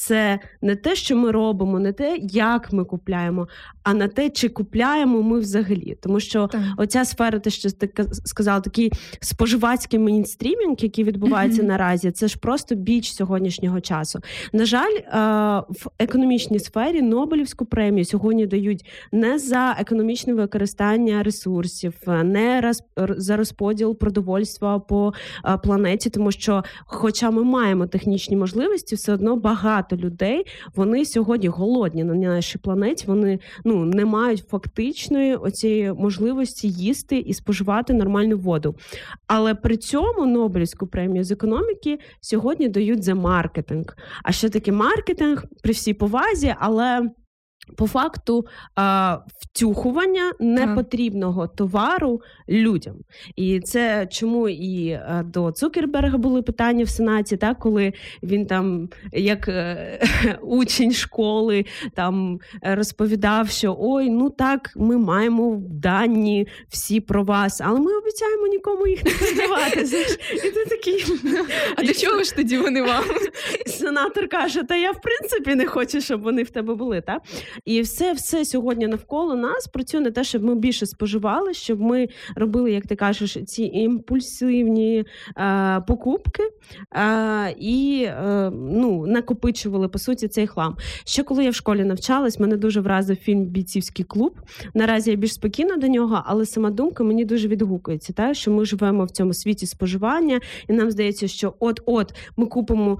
[0.00, 3.48] це не те, що ми робимо, не те, як ми купляємо,
[3.82, 5.96] а на те, чи купляємо ми взагалі.
[6.02, 6.62] Тому що так.
[6.76, 11.66] оця сфера, те, що ти сказала, такий споживацький мейнстрімінг, який відбувається mm-hmm.
[11.66, 14.20] наразі, це ж просто біч сьогоднішнього часу.
[14.52, 14.94] На жаль,
[15.68, 21.94] в економічній сфері Нобелівську премію сьогодні дають не за економічне використання ресурсів,
[22.24, 22.60] не
[23.08, 25.12] за розподіл продовольства по
[25.62, 32.04] планеті, тому що, хоча ми маємо технічні можливості, все одно багато людей вони сьогодні голодні
[32.04, 33.04] на нашій планеті.
[33.06, 38.74] Вони ну не мають фактичної оцієї можливості їсти і споживати нормальну воду.
[39.26, 43.96] Але при цьому Нобелівську премію з економіки сьогодні дають за маркетинг.
[44.22, 47.10] А що таке маркетинг при всій повазі, але
[47.76, 52.96] по факту а, втюхування непотрібного товару людям.
[53.36, 59.48] І це чому і до Цукерберга були питання в Сенаті, так, коли він там, як
[59.48, 60.00] е,
[60.42, 67.80] учень школи, там розповідав, що ой, ну так, ми маємо дані всі про вас, але
[67.80, 69.80] ми обіцяємо нікому їх не передавати.
[70.44, 71.04] І ти такий...
[71.76, 73.04] А для чого ж тоді вони вам?
[73.66, 77.00] Сенатор каже: Та я в принципі не хочу, щоб вони в тебе були.
[77.00, 77.22] так?
[77.64, 82.08] І все все сьогодні навколо нас працює на те, щоб ми більше споживали, щоб ми
[82.36, 85.04] робили, як ти кажеш, ці імпульсивні
[85.38, 86.42] е, покупки
[86.96, 90.76] е, і е, ну, накопичували по суті цей хлам.
[91.04, 94.40] Ще коли я в школі навчалась, мене дуже вразив фільм Бійцівський клуб.
[94.74, 98.64] Наразі я більш спокійна до нього, але сама думка мені дуже відгукується, та що ми
[98.64, 102.98] живемо в цьому світі споживання, і нам здається, що от-от ми купимо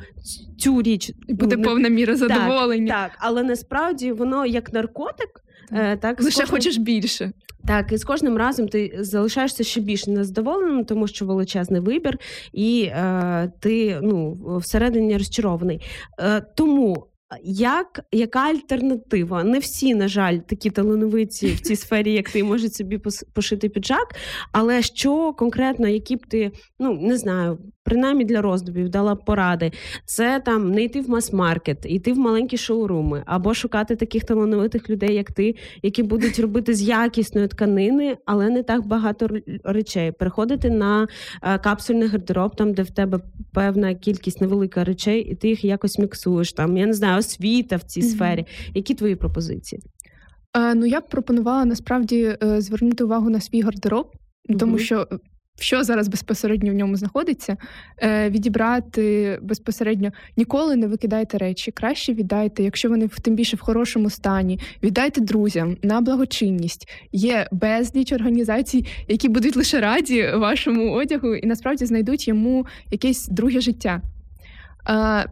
[0.58, 2.92] цю річ, буде повна міра задоволення.
[2.92, 5.44] Так, так, але насправді воно як наркотик.
[5.72, 6.56] Е, так, Лише кожним...
[6.56, 7.32] хочеш більше.
[7.66, 12.18] Так, і з кожним разом ти залишаєшся ще більш незадоволеним, тому що величезний вибір,
[12.52, 15.82] і е, ти ну, всередині розчарований.
[16.20, 17.06] Е, Тому
[17.44, 19.44] як яка альтернатива?
[19.44, 23.00] Не всі, на жаль, такі талановиті в цій сфері, як ти можуть собі
[23.34, 24.14] пошити піджак.
[24.52, 29.72] Але що конкретно, які б ти ну не знаю, принаймні для роздумів дала поради,
[30.04, 35.14] це там не йти в мас-маркет, йти в маленькі шоуруми, або шукати таких талановитих людей,
[35.14, 39.28] як ти, які будуть робити з якісної тканини, але не так багато
[39.64, 40.12] речей.
[40.12, 41.08] Переходити на
[41.42, 43.20] е, капсульний гардероб, там де в тебе
[43.52, 46.52] певна кількість невелика речей, і ти їх якось міксуєш.
[46.52, 48.14] Там я не знаю, освіта в цій mm-hmm.
[48.14, 48.46] сфері.
[48.74, 49.82] Які твої пропозиції?
[50.56, 54.58] Е, ну я б пропонувала насправді е, звернути увагу на свій гардероб, mm-hmm.
[54.58, 55.06] тому що
[55.62, 57.56] що зараз безпосередньо в ньому знаходиться,
[58.02, 61.70] е, відібрати безпосередньо ніколи не викидайте речі.
[61.70, 66.88] Краще віддайте, якщо вони тим більше в хорошому стані, віддайте друзям на благочинність.
[67.12, 73.60] Є безліч організацій, які будуть лише раді вашому одягу і насправді знайдуть йому якесь друге
[73.60, 74.02] життя.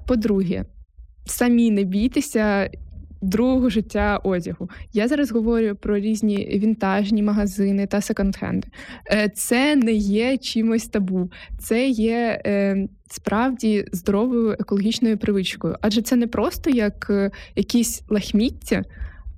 [0.07, 0.65] По-друге,
[1.27, 2.71] самі не бійтеся
[3.21, 4.71] другого життя одягу.
[4.93, 8.65] Я зараз говорю про різні вінтажні магазини та секонд-хенди.
[9.11, 16.17] Е, це не є чимось табу, це є е, справді здоровою екологічною привичкою, адже це
[16.17, 18.85] не просто як е, якісь лахміття.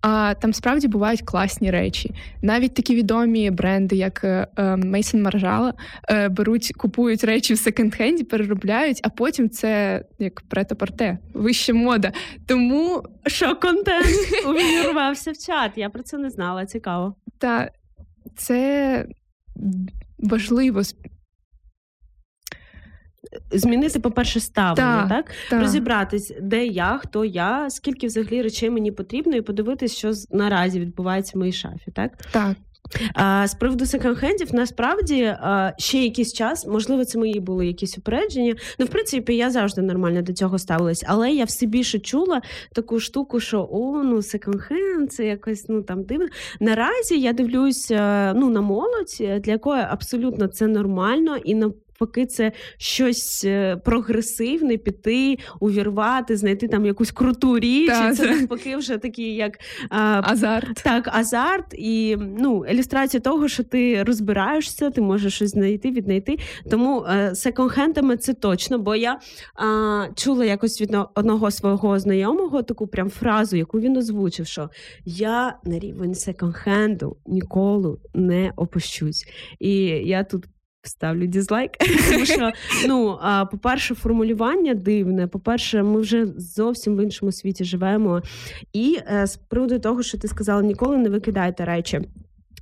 [0.01, 2.15] А там справді бувають класні речі.
[2.43, 4.27] Навіть такі відомі бренди, як
[4.77, 5.75] Мейсон Маржала,
[6.31, 12.13] беруть, купують речі в секонд-хенді, переробляють, а потім це як прета-порте, вища мода.
[12.47, 14.07] Тому що контент
[14.47, 15.73] увірвався в чат.
[15.77, 16.67] Я про це не знала.
[16.67, 17.15] Цікаво.
[17.39, 17.71] Та
[18.37, 19.07] це
[20.19, 20.83] важливо
[23.53, 25.35] змінити, по-перше, ставлення, так, так?
[25.51, 25.61] так?
[25.61, 31.33] розібратись, де я, хто я, скільки взагалі речей мені потрібно, і подивитись, що наразі відбувається
[31.35, 32.13] в моїй шафі, так?
[32.31, 32.57] Так.
[33.15, 38.55] А, З приводу секонд-хендів, насправді а, ще якийсь час, можливо, це мої були якісь упередження.
[38.79, 43.01] Ну, в принципі, я завжди нормально до цього ставилась, але я все більше чула таку
[43.01, 46.27] штуку, що о, ну секонд-хенд, це якось ну там дивно.
[46.61, 47.91] Наразі я дивлюсь
[48.35, 54.77] ну, на молодь, для якої абсолютно це нормально і на навпаки, це щось е, прогресивне,
[54.77, 57.89] піти, увірвати, знайти там якусь круту річ.
[57.89, 59.59] Та, і Це навпаки, вже такий як
[59.91, 60.83] а, азарт.
[60.85, 66.39] Так, азарт і ну, ілюстрація того, що ти розбираєшся, ти можеш щось знайти, віднайти.
[66.71, 69.21] Тому е, секонд-хендами це точно, бо я
[69.55, 74.71] а, чула якось від одного свого знайомого таку прям фразу, яку він озвучив, що
[75.05, 79.25] я на рівень секонд-хенду ніколи не опущусь.
[79.59, 80.45] І я тут
[80.83, 81.71] Ставлю дізлайк,
[82.13, 82.53] тому що
[82.89, 83.19] ну
[83.51, 85.27] по-перше, формулювання дивне.
[85.27, 88.23] По-перше, ми вже зовсім в іншому світі живемо.
[88.73, 92.01] І е, з приводу того, що ти сказала, ніколи не викидайте речі.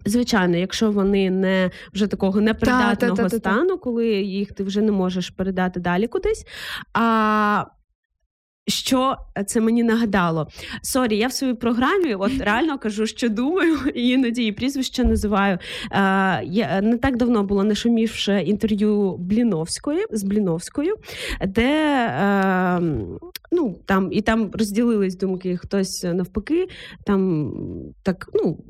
[0.05, 4.81] Звичайно, якщо вони не вже такого непридатного та, та, та, стану, коли їх ти вже
[4.81, 6.47] не можеш передати далі кудись.
[6.95, 7.65] А
[8.69, 10.49] що це мені нагадало?
[10.83, 15.59] Sorry, я в своїй програмі от реально кажу, що думаю, і іноді і прізвище називаю.
[15.93, 20.95] Е, я Не так давно було нашумівше інтерв'ю Бліновської з Бліновською,
[21.47, 21.71] де
[22.07, 22.81] е,
[23.53, 25.57] ну там і там розділились думки.
[25.57, 26.69] Хтось навпаки,
[27.05, 27.53] там
[28.03, 28.65] так ну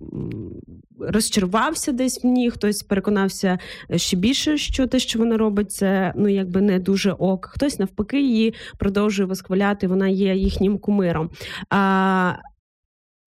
[1.01, 3.59] розчарувався десь в ній, хтось переконався
[3.97, 7.47] ще більше, що те, що вона робить, це ну якби не дуже ок.
[7.47, 9.87] Хтось навпаки її продовжує восхваляти.
[9.87, 11.31] Вона є їхнім кумиром.
[11.71, 12.35] А,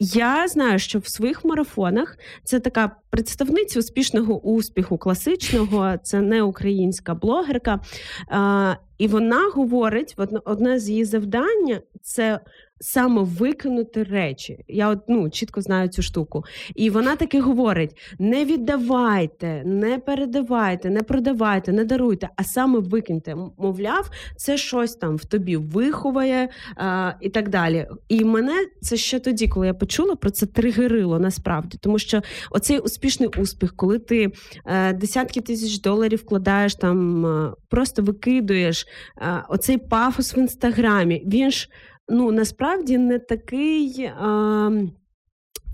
[0.03, 7.13] я знаю, що в своїх марафонах це така представниця успішного успіху, класичного, це не українська
[7.13, 7.79] блогерка.
[8.97, 12.39] І вона говорить: одне з її завдань це
[12.81, 14.65] саме викинути речі.
[14.67, 16.43] Я от ну чітко знаю цю штуку.
[16.75, 23.35] І вона таки говорить: не віддавайте, не передавайте, не продавайте, не даруйте, а саме викиньте.
[23.57, 27.87] Мовляв, це щось там в тобі виховає а, і так далі.
[28.09, 32.79] І мене це ще тоді, коли я почула про це тригерило насправді, тому що оцей
[32.79, 34.31] успішний успіх, коли ти
[34.65, 41.51] е, десятки тисяч доларів вкладаєш там, е, просто викидуєш е, оцей пафос в інстаграмі, він
[41.51, 41.69] ж
[42.11, 44.05] ну насправді не такий.
[44.05, 44.71] А,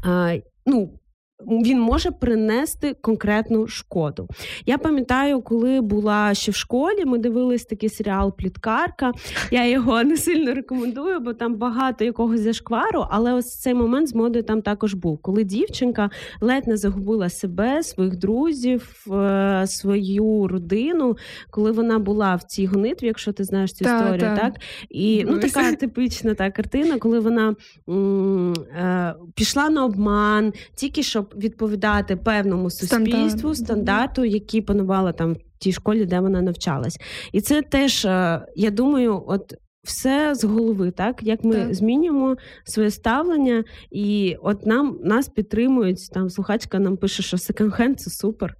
[0.06, 1.00] а, ну,
[1.46, 4.28] він може принести конкретну шкоду.
[4.66, 9.12] Я пам'ятаю, коли була ще в школі, ми дивились такий серіал Пліткарка.
[9.52, 13.06] Я його не сильно рекомендую, бо там багато якогось зашквару.
[13.10, 16.10] Але ось цей момент з модою там також був, коли дівчинка
[16.42, 21.18] ледь не загубила себе, своїх друзів, е, свою родину,
[21.50, 24.36] коли вона була в цій гонитві, якщо ти знаєш цю та, історію, та.
[24.36, 24.54] так
[24.90, 27.56] і ну така типична та картина, коли вона
[27.90, 33.58] м- е, пішла на обман, тільки щоб відповідати певному суспільству, Стандарт.
[33.58, 37.00] стандарту, які панували там в тій школі, де вона навчалась.
[37.32, 39.54] І це теж, е, я думаю, от.
[39.84, 41.74] Все з голови, так як ми так.
[41.74, 46.10] змінюємо своє ставлення, і от нам нас підтримують.
[46.12, 48.56] Там слухачка нам пише, що секонд-хенд– це супер.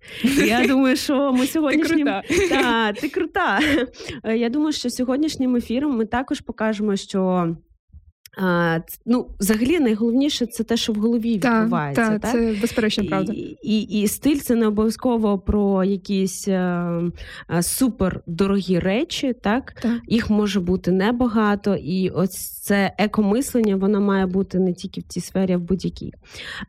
[0.46, 2.50] Я думаю, що ми сьогоднішнім ти крута.
[2.50, 3.60] Та, ти крута.
[4.36, 7.48] Я думаю, що сьогоднішнім ефіром ми також покажемо, що
[9.06, 12.10] ну, Взагалі, найголовніше це те, що в голові та, відбувається.
[12.10, 12.32] Та, так?
[12.32, 13.34] Це безперечно правда.
[13.34, 17.02] І, і і, стиль це не обов'язково про якісь а,
[17.48, 19.34] а, супер дорогі речі.
[19.34, 19.74] Так?
[19.82, 25.04] так Їх може бути небагато, і ось це екомислення, воно має бути не тільки в
[25.04, 26.14] цій сфері, а в будь-якій.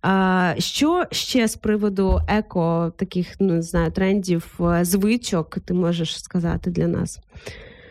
[0.02, 6.70] А, Що ще з приводу еко таких ну, не знаю, трендів, звичок ти можеш сказати
[6.70, 7.20] для нас?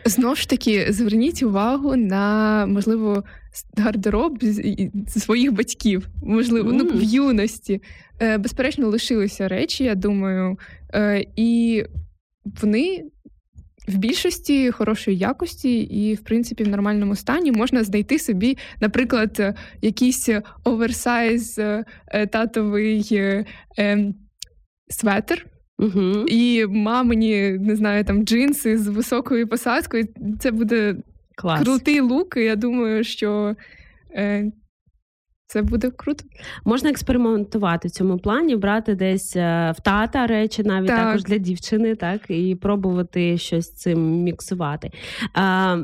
[0.08, 3.24] Знову ж таки, зверніть увагу на можливо
[3.76, 4.44] гардероб
[5.06, 6.72] своїх батьків, можливо, mm.
[6.72, 7.82] ну в юності.
[8.20, 10.58] Е, безперечно, лишилися речі, я думаю,
[10.94, 11.84] е, і
[12.62, 13.04] вони.
[13.88, 20.28] В більшості хорошої якості і, в принципі, в нормальному стані можна знайти собі, наприклад, якийсь
[20.64, 21.84] оверсайз е,
[22.26, 23.06] татовий
[23.78, 24.14] ем,
[24.88, 25.46] светр,
[25.78, 26.24] Угу.
[26.28, 30.08] І мамині, не знаю, там джинси з високою посадкою.
[30.38, 30.96] Це буде
[31.34, 31.62] Клас.
[31.62, 32.36] крутий лук.
[32.36, 33.56] і Я думаю, що
[34.14, 34.52] е,
[35.48, 36.24] це буде круто.
[36.64, 40.98] Можна експериментувати в цьому плані, брати десь е, в тата речі, навіть так.
[40.98, 44.90] також для дівчини, так і пробувати щось з цим міксувати.
[45.34, 45.76] А,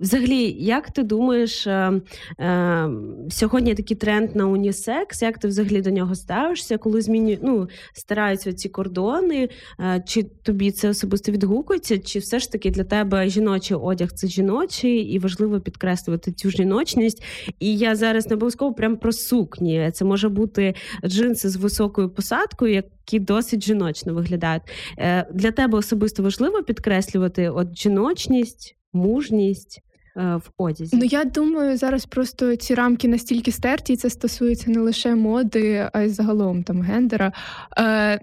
[0.00, 2.00] Взагалі, як ти думаєш, а, е,
[2.38, 2.90] а, е,
[3.30, 5.22] сьогодні такий тренд на унісекс?
[5.22, 9.48] Як ти взагалі до нього ставишся, коли змінюють ну, стараються ці кордони?
[9.78, 11.98] А, чи тобі це особисто відгукується?
[11.98, 17.22] Чи все ж таки для тебе жіночий одяг це жіночий і важливо підкреслювати цю жіночність?
[17.60, 19.90] І я зараз не обов'язково прям про сукні.
[19.94, 20.74] Це може бути
[21.06, 24.62] джинси з високою посадкою, які досить жіночно виглядають.
[24.98, 29.82] Е, Для тебе особисто важливо підкреслювати от жіночність, мужність.
[30.16, 30.96] е, В одязі.
[30.96, 35.88] Ну я думаю, зараз просто ці рамки настільки стерті, і це стосується не лише моди,
[35.92, 37.32] а й загалом там гендера.
[37.78, 38.20] Е,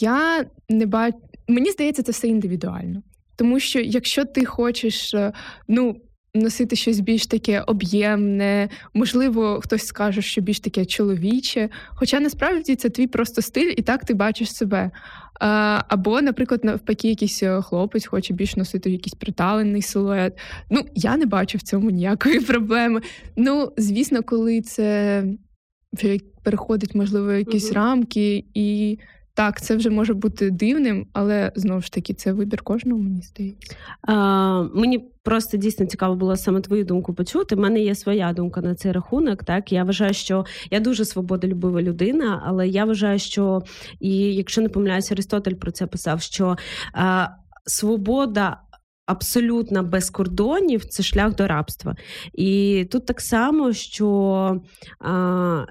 [0.00, 1.18] Я не бачу.
[1.48, 3.02] Мені здається, це все індивідуально.
[3.36, 5.32] Тому що якщо ти хочеш е,
[5.68, 5.96] ну,
[6.38, 11.68] носити щось більш таке об'ємне, можливо, хтось скаже, що більш таке чоловіче.
[11.88, 14.90] Хоча насправді це твій просто стиль, і так ти бачиш себе.
[15.88, 20.38] Або, наприклад, навпаки, якийсь е, хлопець хоче більш носити якийсь приталений силует.
[20.70, 23.00] Ну, я не бачу в цьому ніякої проблеми.
[23.36, 25.24] Ну, звісно, коли це
[25.92, 27.74] вже переходить, можливо, якісь Мгм.
[27.74, 28.98] рамки і.
[29.38, 33.76] Так, це вже може бути дивним, але знову ж таки, це вибір кожного, мені здається.
[34.02, 37.54] А, мені просто дійсно цікаво було саме твою думку почути.
[37.54, 39.44] У мене є своя думка на цей рахунок.
[39.44, 43.62] Так я вважаю, що я дуже свободолюбива людина, але я вважаю, що
[44.00, 46.56] і якщо не помиляюся, Аристотель про це писав, що
[46.92, 47.28] а,
[47.66, 48.60] свобода.
[49.06, 51.96] Абсолютно без кордонів це шлях до рабства.
[52.34, 54.60] І тут так само, що
[55.00, 55.64] а,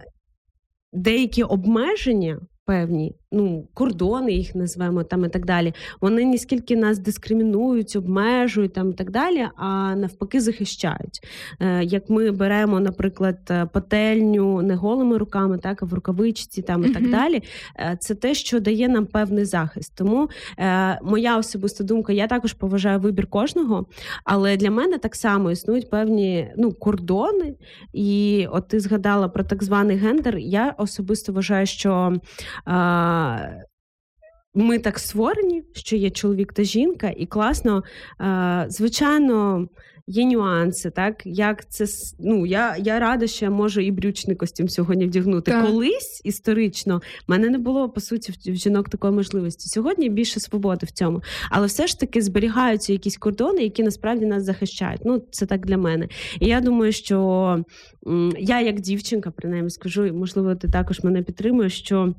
[0.94, 7.00] деякі обмеження певні, ну, кордони їх назвемо там і так далі, вони не скільки нас
[7.00, 11.20] дискримінують, обмежують там і так далі, а навпаки захищають.
[11.60, 16.86] Е, Як ми беремо, наприклад, е, пательню не голими руками, так а в рукавичці там
[16.86, 17.44] і так далі.
[17.80, 19.94] е, Це те, що дає нам певний захист.
[19.96, 20.30] Тому
[21.04, 23.86] моя особиста думка, я також поважаю вибір кожного,
[24.24, 27.56] але для мене так само існують певні ну, кордони.
[27.94, 30.38] І от ти згадала про так званий гендер.
[30.38, 32.14] Я особисто вважаю, що.
[33.18, 33.50] А,
[34.54, 37.84] ми так створені, що є чоловік та жінка, і класно.
[38.18, 39.68] А, звичайно,
[40.08, 41.86] є нюанси, так як це
[42.20, 45.52] ну я, я рада, що я можу і брючний костюм сьогодні вдягнути.
[45.52, 45.66] Так.
[45.66, 49.70] Колись історично в мене не було по суті в в жінок такої можливості.
[49.70, 54.44] Сьогодні більше свободи в цьому, але все ж таки зберігаються якісь кордони, які насправді нас
[54.44, 55.02] захищають.
[55.06, 56.08] Ну це так для мене.
[56.40, 57.66] І я думаю, що
[58.40, 62.14] я, як дівчинка, принаймні скажу, і можливо, ти також мене підтримуєш, що.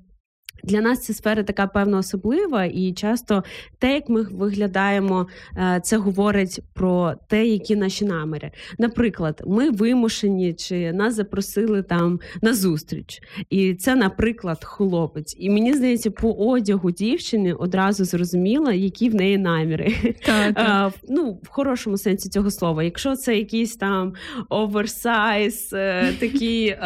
[0.65, 3.45] Для нас ця сфера така певно особлива, і часто
[3.79, 8.51] те, як ми виглядаємо, е, це говорить про те, які наші наміри.
[8.79, 15.37] Наприклад, ми вимушені чи нас запросили там на зустріч, і це, наприклад, хлопець.
[15.39, 19.95] І мені здається, по одягу дівчини одразу зрозуміло, які в неї наміри.
[20.27, 22.83] Так, Е, в- ну, в хорошому сенсі цього слова.
[22.83, 24.15] Якщо це якийсь там
[24.49, 26.77] оверсайз, е, такий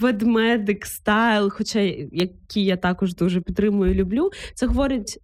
[0.00, 1.80] ведмедик стайл, хоча
[2.12, 5.18] який я також дуже підтримую і люблю, це говорить.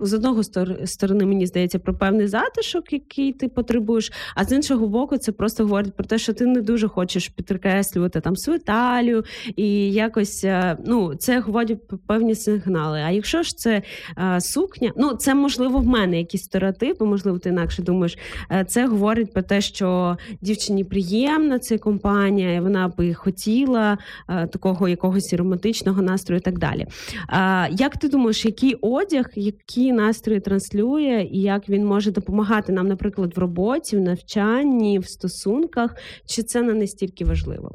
[0.00, 4.88] З одного стор- сторони, мені здається, про певний затишок, який ти потребуєш, а з іншого
[4.88, 9.24] боку, це просто говорить про те, що ти не дуже хочеш підкреслювати там свою талію,
[9.56, 12.98] і якось е, ну, це говорить про певні сигнали.
[13.06, 13.82] А якщо ж це
[14.18, 18.18] е, сукня, ну це можливо в мене якісь стереотипи, можливо, ти інакше думаєш.
[18.52, 24.46] Е, Це говорить про те, що дівчині приємна ця компанія, і вона би хотіла е,
[24.46, 26.86] такого якогось романтичного настрою і так далі.
[27.30, 32.88] Е, Як ти думаєш, який одяг, які настрої транслює, і як він може допомагати нам,
[32.88, 35.94] наприклад, в роботі, в навчанні, в стосунках,
[36.26, 37.74] чи це не настільки важливо?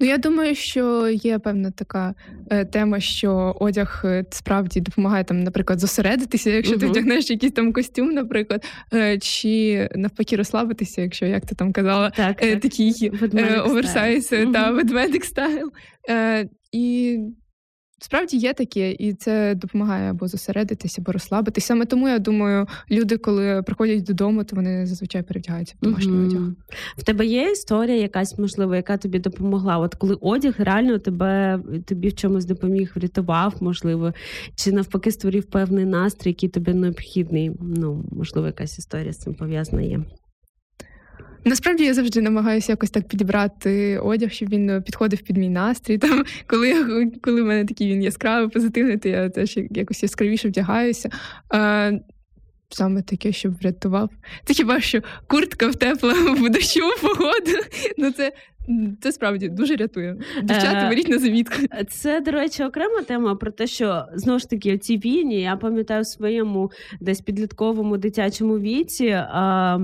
[0.00, 2.14] Ну, я думаю, що є певна така
[2.50, 6.90] е, тема, що одяг е, справді допомагає там, наприклад, зосередитися, якщо ти Мгм.
[6.94, 12.42] вдягнеш якийсь там костюм, наприклад, е, чи навпаки розслабитися, якщо як ти там казала, Так,
[12.42, 12.60] е, так.
[12.60, 14.52] такий е, оверсайз е, Мгм.
[14.52, 15.72] та ведмедик стайл.
[16.10, 17.18] Е, І
[17.98, 21.66] справді є таке, і це допомагає або зосередитися, або розслабитися.
[21.66, 26.40] Саме тому я думаю, люди, коли приходять додому, то вони зазвичай перевдягаються в домашній одяг.
[26.96, 29.78] В тебе є історія якась можливо, яка тобі допомогла?
[29.78, 34.12] От коли одяг реально тебе тобі в чомусь допоміг, врятував, можливо,
[34.54, 37.52] чи навпаки створив певний настрій, який тобі необхідний.
[37.60, 40.00] Ну, можливо, якась історія з цим пов'язана є.
[41.46, 45.98] Насправді я завжди намагаюся якось так підібрати одяг, щоб він е, підходив під мій настрій.
[45.98, 50.48] Там, коли, я- коли в мене такий він яскравий, позитивний, то я теж якось яскравіше
[50.48, 51.10] вдягаюся.
[51.48, 51.90] А,
[52.70, 54.10] саме таке, щоб врятував.
[54.44, 57.58] Це хіба що куртка в теплу в дощову погоду.
[57.98, 58.32] Ну це,
[59.00, 60.16] це справді дуже рятує.
[60.42, 61.56] Дівчата, Е, беріть на замітку.
[61.90, 66.02] Це, до речі, окрема тема про те, що знову ж таки ці війні, я пам'ятаю
[66.02, 69.08] в своєму десь підлітковому дитячому віці.
[69.08, 69.78] А,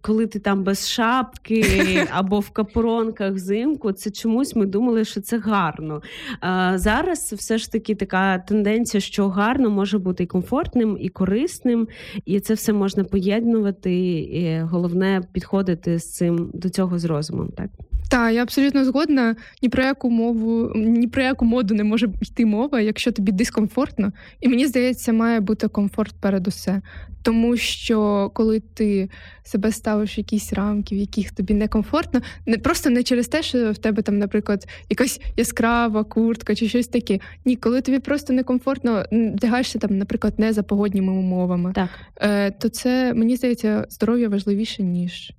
[0.00, 1.62] коли ти там без шапки
[2.10, 6.02] або в капоронках взимку, це чомусь ми думали, що це гарно.
[6.40, 11.88] А, зараз все ж таки така тенденція, що гарно може бути і комфортним, і корисним,
[12.24, 13.94] і це все можна поєднувати.
[14.18, 17.48] І головне підходити з цим до цього з розумом.
[17.56, 17.70] Так
[18.08, 19.36] Так, я абсолютно згодна.
[19.62, 24.12] Ні про яку мову, ні про яку моду не може йти мова, якщо тобі дискомфортно.
[24.40, 26.82] І мені здається, має бути комфорт перед усе.
[27.22, 29.10] Тому що коли ти
[29.44, 33.72] себе ставиш в якісь рамки, в яких тобі некомфортно, не просто не через те, що
[33.72, 37.20] в тебе там, наприклад, якась яскрава куртка чи щось таке.
[37.44, 41.88] Ні, коли тобі просто некомфортно, вдягаєшся там, наприклад, не за погодніми умовами, так.
[42.20, 45.32] Е, то це мені здається здоров'я важливіше ніж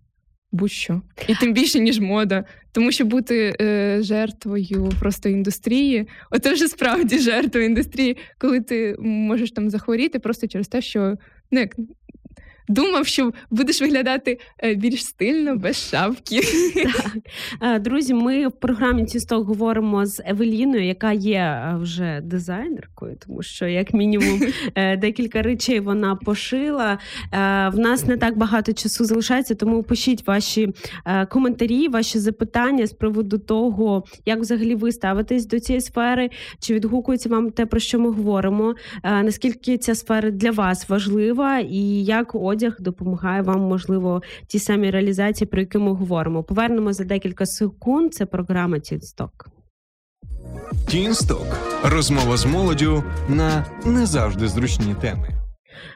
[0.51, 1.01] будь-що.
[1.27, 2.45] І тим більше, ніж мода.
[2.71, 9.51] Тому що бути е, жертвою просто індустрії, оце вже справді жертва індустрії, коли ти можеш
[9.51, 11.15] там захворіти просто через те, що
[11.51, 11.75] ну, як,
[12.69, 16.41] думав, що будеш виглядати е, більш стильно, без шапки.
[16.73, 17.17] Так.
[17.61, 23.43] Е, друзі, ми в програмі Тісток говоримо з Евеліною, яка є е, вже дизайнеркою, тому
[23.43, 24.41] що, як мінімум,
[24.97, 26.97] декілька речей вона пошила.
[27.73, 30.69] В нас не так багато часу залишається, тому пишіть ваші
[31.29, 37.29] коментарі, ваші запитання з приводу того, як взагалі ви ставитесь до цієї сфери, чи відгукується
[37.29, 42.58] вам те, про що ми говоримо, наскільки ця сфера для вас важлива, і як одяг
[42.79, 46.43] допомагає вам, можливо, ті самі реалізації, про які ми говоримо.
[46.43, 48.13] Повернемо за декілька секунд.
[48.13, 49.49] Це програма Тінсток.
[50.87, 51.47] Тінсток
[51.83, 55.38] розмова з молоддю на не завжди зручні теми.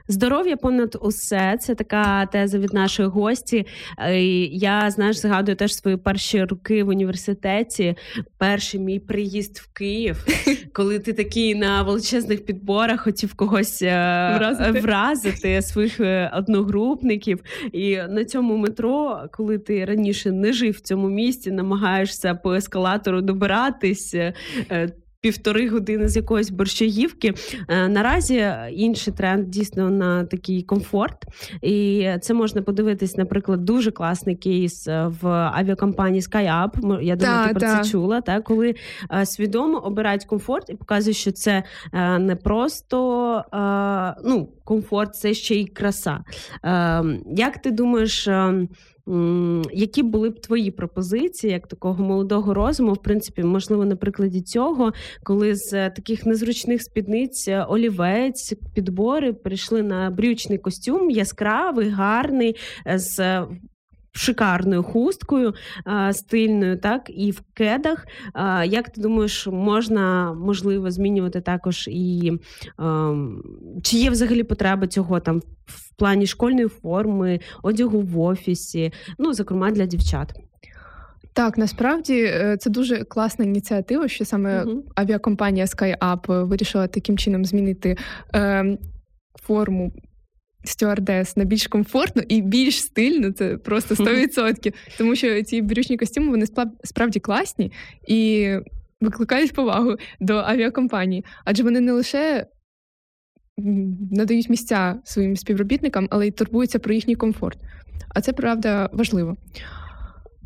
[0.07, 3.65] Здоров'я понад усе це така теза від нашої гості.
[3.97, 7.95] Е, я знаєш, згадую теж свої перші роки в університеті.
[8.37, 10.25] Перший мій приїзд в Київ,
[10.73, 17.43] коли ти такий на величезних підборах хотів когось е, вразити, вразити своїх е, одногрупників.
[17.71, 23.21] І на цьому метро, коли ти раніше не жив в цьому місті, намагаєшся по ескалатору
[23.21, 24.15] добиратись
[25.23, 27.33] півтори години з якоїсь борщагівки.
[27.67, 31.17] Е, наразі інший тренд дійсно на такий комфорт,
[31.61, 37.53] і це можна подивитись, наприклад, дуже класний кейс е, в авіакомпанії SkyUp, Я думаю, ти
[37.53, 38.21] про це чула.
[38.21, 38.75] Та коли
[39.13, 41.63] е, свідомо обирають комфорт і показують, що це
[42.19, 43.43] не просто
[44.23, 46.23] ну, комфорт, це ще й краса.
[47.35, 48.27] Як ти думаєш?
[49.73, 54.93] Які були б твої пропозиції як такого молодого розуму, в принципі, можливо, на прикладі цього,
[55.23, 62.55] коли з таких незручних спідниць е, олівець, підбори прийшли на брючний костюм, яскравий, гарний,
[62.87, 63.45] е, з
[64.13, 65.53] шикарною хусткою
[65.85, 68.07] а, стильною, так і в кедах.
[68.33, 72.31] А, Як ти думаєш, можна можливо змінювати також і
[72.77, 73.13] а,
[73.83, 79.71] чи є взагалі потреба цього там в плані школьної форми, одягу в офісі, ну зокрема
[79.71, 80.33] для дівчат?
[81.33, 87.45] Так, насправді е, це дуже класна ініціатива, що саме uh авіакомпанія SkyUp вирішила таким чином
[87.45, 87.97] змінити
[88.35, 88.77] е,
[89.41, 89.91] форму
[90.63, 94.73] стюардес на більш комфортно і більш стильно, це просто 100%.
[94.97, 96.45] Тому що ці брючні костюми вони
[96.83, 97.71] справді класні
[98.07, 98.49] і
[99.01, 102.47] викликають повагу до авіакомпанії, адже вони не лише
[104.11, 107.57] надають місця своїм співробітникам, але й турбуються про їхній комфорт.
[108.09, 109.37] А це правда важливо.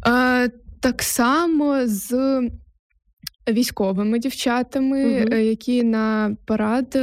[0.06, 0.48] А,
[0.80, 2.42] Так само з
[3.50, 5.36] військовими дівчатами, угу.
[5.36, 6.98] які на парад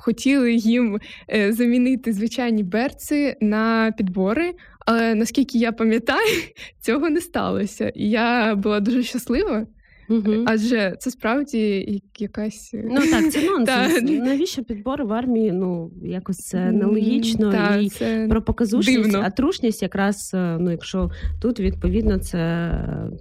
[0.00, 1.00] хотіли їм
[1.34, 4.54] е, замінити звичайні берці на підбори.
[4.86, 6.42] Але наскільки я пам'ятаю,
[6.80, 7.88] цього не сталося.
[7.88, 9.66] І я була дуже щаслива.
[10.08, 10.44] Угу.
[10.46, 14.02] Адже це справді якась ну так, це нонсенс.
[14.02, 15.52] Навіщо підбори в армії?
[15.52, 19.22] Ну якось це нелогічно та, і це про показушність, дивно.
[19.24, 21.10] а трушність, якраз е, ну, якщо
[21.42, 22.72] тут відповідно це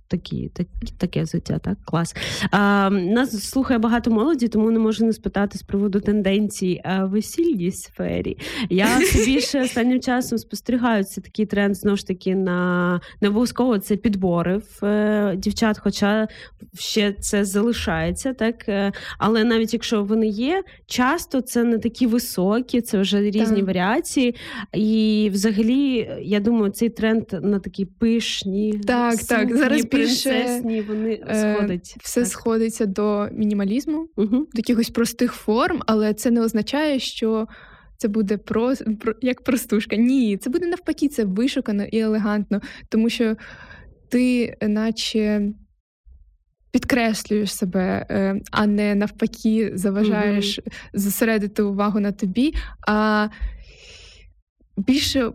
[0.08, 0.68] такі, так,
[0.98, 2.16] таке взуття, так клас.
[2.52, 7.72] А, Нас слухає багато молоді, тому не можу не спитати з приводу тенденцій в весільній
[7.72, 8.38] сфері.
[8.70, 8.88] Я
[9.26, 14.58] більше останнім часом спостерігаю це такий тренд знову ж таки на не обов'язково це підбори
[14.58, 16.28] в е, дівчат, хоча
[16.76, 22.82] ще це залишається, так е, але навіть якщо вони є, часто це не такі високі,
[22.82, 23.66] це вже різні так.
[23.66, 24.36] варіації.
[24.74, 29.58] І взагалі, я думаю, цей тренд на такі пишні, так, сукні, так.
[29.58, 31.96] Зараз принцесні, вони е, сходять.
[32.00, 32.30] Все так.
[32.30, 34.38] сходиться до мінімалізму, угу.
[34.38, 37.48] до якихось простих форм, але це не означає, що.
[37.98, 39.96] Це буде про, про як простушка.
[39.96, 43.36] Ні, це буде навпаки, це вишукано і елегантно, тому що
[44.10, 45.52] ти, наче
[46.76, 50.74] підкреслюєш себе, е, а не навпаки, заважаєш mm-hmm.
[50.94, 52.54] зосередити увагу на тобі.
[52.88, 53.28] А
[54.78, 55.32] більше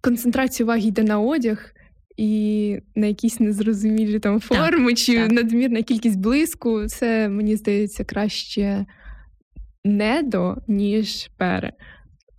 [0.00, 1.72] концентрація уваги йде на одяг.
[2.16, 5.32] І на якісь незрозумілі там форми так, чи так.
[5.32, 8.86] надмірна кількість блиску, це мені здається краще
[9.84, 11.72] недо, ніж пере.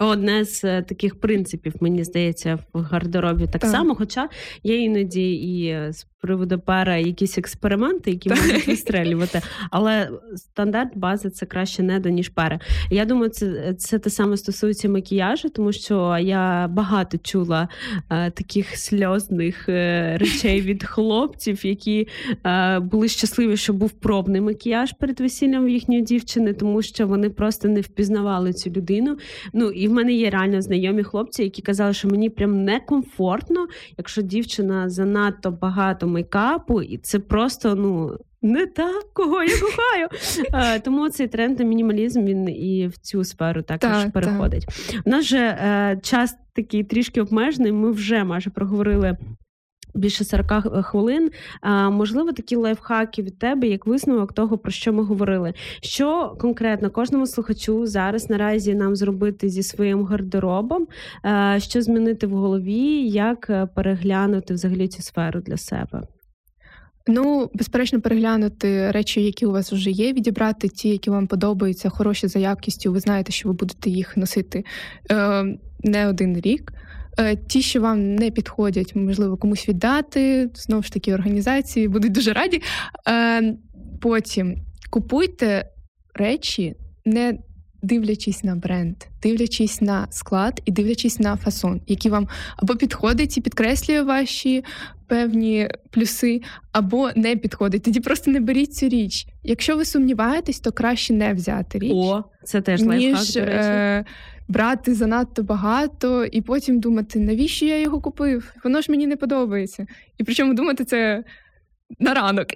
[0.06, 3.72] Одне з е, таких принципів, мені здається, в гардеробі так, Так.
[3.72, 3.95] само.
[3.95, 4.30] Хоча
[4.64, 9.41] є іноді і е, з приводу пера якісь експерименти, які можуть вистрелювати.
[9.72, 12.60] Але стандарт бази це краще недо, ніж пера.
[12.91, 17.68] Я думаю, це, це те саме стосується макіяжу, тому що я багато чула
[18.10, 22.08] е, таких сльозних е, речей від хлопців, які
[22.45, 27.68] е, були щасливі, що був пробний макіяж перед весіллям їхньої дівчини, тому що вони просто
[27.68, 29.18] не впізнавали цю людину.
[29.54, 33.68] Ну і мене є реально знайомі хлопці, які казали, що мені прям некомфортно,
[33.98, 38.18] якщо дівчина занадто багато мейкапу, і це просто ну.
[38.46, 40.08] Не так, кого я кохаю.
[40.52, 44.68] А, Тому цей тренд на мінімалізм він і в цю сферу також Так, переходить.
[45.06, 47.72] У нас же е, час такий трішки обмежений.
[47.72, 49.18] Ми вже майже проговорили.
[49.96, 51.32] Більше 40 хвилин.
[51.62, 55.54] А, можливо, такі лайфхаки від тебе, як висновок того, про що ми говорили.
[55.82, 60.88] Що конкретно кожному слухачу зараз наразі нам зробити зі своїм гардеробом,
[61.26, 66.02] е, що змінити в голові, як е, переглянути взагалі цю сферу для себе?
[67.08, 72.28] Ну, безперечно, переглянути речі, які у вас вже є, відібрати ті, які вам подобаються, хороші
[72.28, 72.91] за якістю.
[72.91, 74.66] Ви знаєте, що ви будете їх носити
[75.12, 75.44] е,
[75.84, 76.74] не один рік.
[77.20, 80.49] Е, ті, що вам не підходять, можливо, комусь віддати.
[80.55, 82.61] Знову ж таки, організації будуть дуже раді.
[83.07, 83.55] Е,
[84.01, 84.57] потім
[84.89, 85.70] купуйте
[86.16, 87.38] речі, не
[87.84, 93.41] дивлячись на бренд, дивлячись на склад і дивлячись на фасон, який вам або підходить і
[93.41, 94.64] підкреслює ваші
[95.07, 96.41] певні плюси,
[96.72, 97.84] або не підходить.
[97.84, 99.28] Тоді просто не беріть цю річ.
[99.43, 101.91] Якщо ви сумніваєтесь, то краще не взяти річ.
[101.93, 104.09] О, це теж лайфхак, ніж до речі.
[104.48, 108.54] Брати занадто багато і потім думати, навіщо я його купив?
[108.64, 109.86] Воно ж мені не подобається.
[110.18, 111.24] І причому думати це
[112.00, 112.48] на ранок.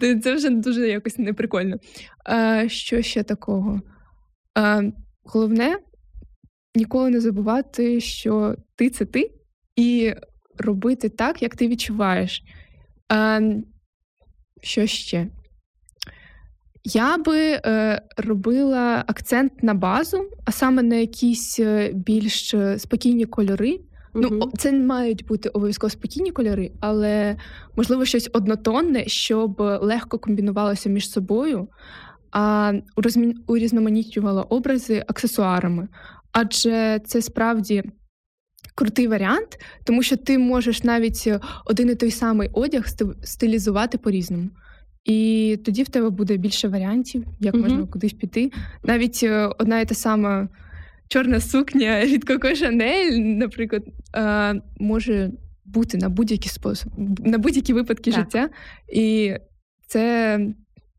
[0.22, 1.76] Це- вже дуже якось неприкольно.
[2.66, 3.80] Що ще такого?
[5.24, 5.76] Головне
[6.74, 9.30] ніколи не забувати, що ти це ти,
[9.76, 10.14] і
[10.58, 12.42] робити так, як ти відчуваєш.
[13.12, 13.62] Е,
[14.62, 15.28] що ще?
[16.88, 23.24] Я би е, робила акцент на базу, а саме на якісь е, більш е, спокійні
[23.26, 23.80] кольори.
[24.14, 27.36] Ну, це не мають бути обов'язково спокійні кольори, але
[27.76, 31.68] можливо щось однотонне, щоб легко комбінувалося між собою,
[32.30, 32.72] а
[33.46, 35.88] урізноманітнювало образи аксесуарами.
[36.32, 37.82] Адже це справді
[38.74, 41.28] крутий варіант, тому що ти можеш навіть
[41.64, 42.86] один і той самий одяг
[43.22, 44.50] стилізувати по-різному.
[45.06, 47.62] І тоді в тебе буде більше варіантів, як Мгм.
[47.62, 48.52] можна кудись піти.
[48.84, 50.48] Навіть е, одна і та сама
[51.08, 53.82] чорна сукня від Коко Шанель, наприклад,
[54.16, 55.30] е, може
[55.64, 56.88] бути на будь-які спосіб,
[57.18, 58.20] на будь-які випадки Так.
[58.20, 58.48] життя,
[58.92, 59.34] і
[59.86, 60.40] це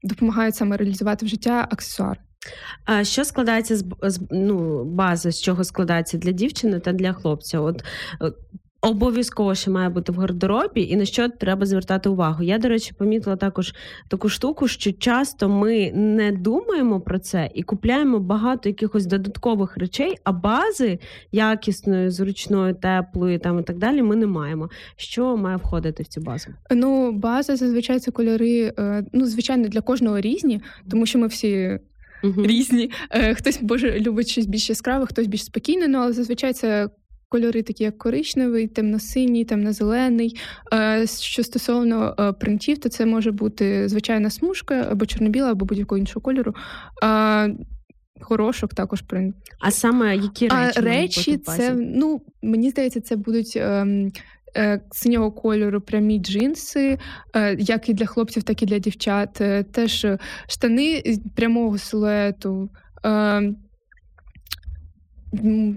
[0.04, 2.20] допомагає саме реалізувати в життя аксесуар.
[2.86, 7.60] А що складається з, з ну, база, з чого складається для дівчини та для хлопця?
[7.60, 7.84] От
[8.22, 8.32] е,
[8.82, 12.44] обов'язково ще має бути в гардеробі, і на що треба звертати увагу.
[12.44, 13.74] Я, до речі, помітила також
[14.08, 20.16] таку штуку, що часто ми не думаємо про це і купляємо багато якихось додаткових речей,
[20.24, 21.00] а бази
[21.32, 24.02] якісної, зручної, теплої там і так далі.
[24.02, 24.70] Ми не маємо.
[24.96, 26.50] Що має входити в цю базу?
[26.72, 30.62] Ну, база зазвичай це кольори, е, ну, звичайно, для кожного різні,
[30.92, 31.80] тому що ми всі
[32.24, 32.46] Мгм.
[32.46, 32.92] різні.
[33.12, 36.90] Е, Хтось боже любить щось більш яскраве, хтось більш спокійне, ну але зазвичай це
[37.30, 40.40] кольори, такі як коричневий, темно-синій, темно-зелений.
[40.74, 46.00] Е, Що стосовно е, принтів, то це може бути звичайна смужка або чорно-біла, або будь-якого
[46.00, 46.54] іншого кольору.
[47.04, 47.56] Е,
[48.22, 49.36] Горошок також принт.
[49.60, 50.80] А саме які речі?
[50.80, 53.54] А речі, це ну мені здається, це будуть.
[53.56, 54.12] Ем,
[54.58, 56.98] е, Синього кольору прямі джинси,
[57.36, 59.42] е, як і для хлопців, так і для дівчат.
[59.42, 61.04] Е, Теж е, штани
[61.36, 62.70] прямого силуету,
[63.04, 63.56] е, м,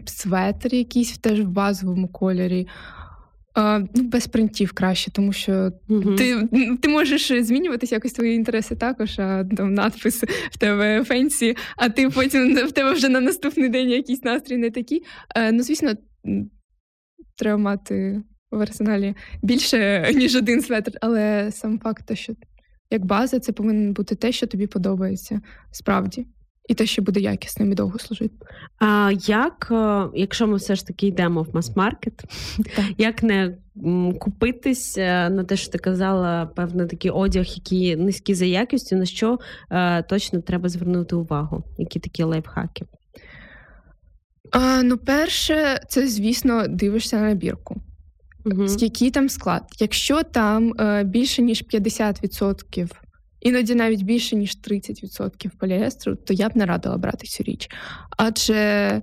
[0.07, 2.69] светр якийсь теж в базовому кольорі.
[3.57, 6.17] Ну, без принтів краще, тому що Мгм.
[6.17, 6.49] ти,
[6.83, 12.11] ти можеш змінюватися якось твої інтереси також, а там надпис в тебе фенсі, а ти
[12.11, 15.03] потім в тебе вже на наступний день якийсь настрій не такий.
[15.37, 15.95] Е, ну, звісно,
[17.37, 22.33] треба мати в арсеналі більше, ніж один светр, але сам факт, що
[22.91, 25.41] як база, це повинен бути те, що тобі подобається
[25.71, 26.27] справді.
[26.69, 28.35] І те, що буде якісним і довго служити.
[28.79, 32.25] А як, е, якщо ми все ж таки йдемо в мас-маркет,
[32.77, 32.85] Так.
[32.99, 33.57] як не
[34.21, 39.07] купитись е, на те, що ти казала, певно, такий одяг, який низький за якістю, на
[39.07, 39.39] що
[39.71, 41.65] е, точно треба звернути увагу?
[41.79, 42.85] Які такі лайфхаки?
[44.53, 47.81] А, ну, перше, це, звісно, дивишся на набірку.
[48.45, 48.67] Мгм.
[48.79, 49.63] який там склад.
[49.79, 52.91] Якщо там е, більше ніж 50%,
[53.41, 57.71] іноді навіть більше ніж 30% поліестру, то я б не радила брати цю річ.
[58.17, 59.03] Адже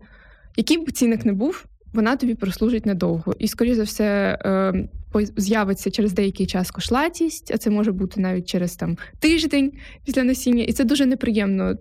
[0.57, 3.35] який б цінник не був, вона тобі прослужить недовго.
[3.39, 4.87] І, скоріше за все, е,
[5.37, 9.71] з'явиться через деякий час кошлатість, а це може бути навіть через там тиждень
[10.05, 10.63] після носіння.
[10.63, 11.75] І це дуже неприємно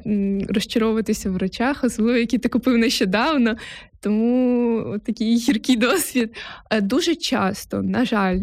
[0.48, 3.56] розчаровуватися в речах, особливо які ти купив нещодавно.
[4.00, 6.34] Тому такий гіркий досвід.
[6.70, 8.40] Е, дуже часто, на жаль,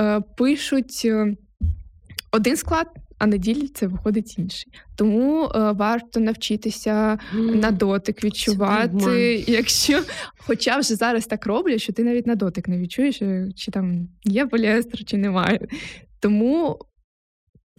[0.00, 1.06] е, пишуть
[2.30, 2.86] один склад
[3.22, 4.72] а на ділі це виходить інший.
[4.96, 7.54] Тому е, варто навчитися mm.
[7.54, 10.02] на дотик відчувати, якщо,
[10.38, 14.08] хоча вже зараз так роблять, що ти навіть на дотик не відчуєш, е, чи там
[14.24, 15.60] є поліестер, чи немає.
[16.20, 16.78] Тому.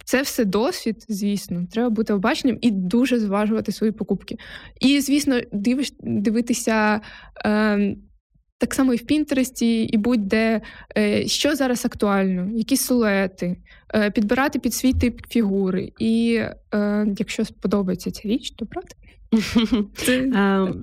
[0.06, 4.36] Це все досвід, звісно, треба бути обачним і дуже зважувати свої покупки.
[4.80, 7.00] І, звісно, дивиш, дивитися
[7.46, 7.96] е,
[8.64, 10.60] так само і в Пінтересті, і будь-де,
[10.98, 13.56] е, що зараз актуально, які силуети,
[13.94, 15.92] е, підбирати під свій тип фігури.
[15.98, 16.42] І
[16.74, 18.96] е, якщо сподобається ця річ, то брати.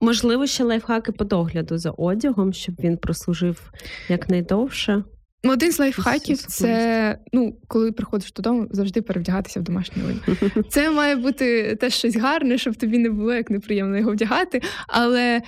[0.00, 3.72] Можливо, ще лайфхаки по догляду за одягом, щоб він прослужив
[4.08, 5.04] якнайдовше.
[5.44, 10.64] Ну, один з лайфхаків це ну, коли приходиш додому, завжди перевдягатися в домашній одяг.
[10.68, 14.62] Це має бути теж щось гарне, щоб тобі не було як неприємно його вдягати.
[14.88, 15.42] Але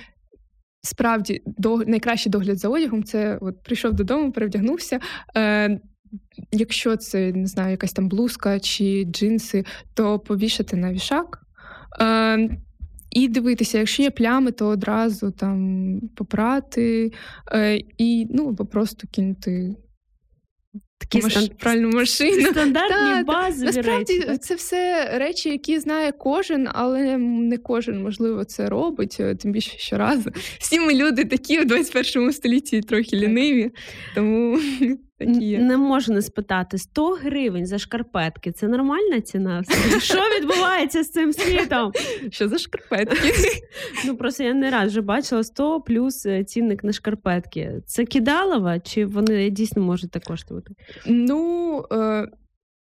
[0.89, 4.99] справді до найкращий догляд за одягом це от прийшов додому, перевдягнувся.
[5.37, 5.79] Е,
[6.51, 11.41] Якщо це не знаю, якась там блузка чи джинси, то повішати на вішак.
[12.01, 12.59] Е,
[13.11, 17.11] і дивитися, якщо є плями, то одразу там попрати
[17.51, 19.75] е, і ну, просто кинути
[20.99, 21.33] Такі Маш...
[21.33, 21.49] стан...
[21.59, 22.49] правильно, машина.
[22.51, 24.37] Стандартні так, базові Насправді речі.
[24.37, 29.77] це все речі, які знає кожен, але не кожен, можливо, це робить, е, тим більше
[29.77, 30.29] щоразу.
[30.59, 33.71] Всі ми люди такі в 21 столітті трохи ліниві,
[34.15, 34.59] тому
[35.19, 35.57] такі.
[35.57, 38.51] Не можу не спитати 100 гривень за шкарпетки.
[38.51, 39.63] Це нормальна ціна?
[39.99, 41.91] Що відбувається з цим світом?
[42.31, 43.17] Що за шкарпетки?
[44.05, 47.81] Ну просто я не раз вже бачила 100 плюс е, цінник на шкарпетки.
[47.85, 50.73] Це кидалова, чи вони дійсно можуть так коштувати?
[51.05, 52.27] Ну е,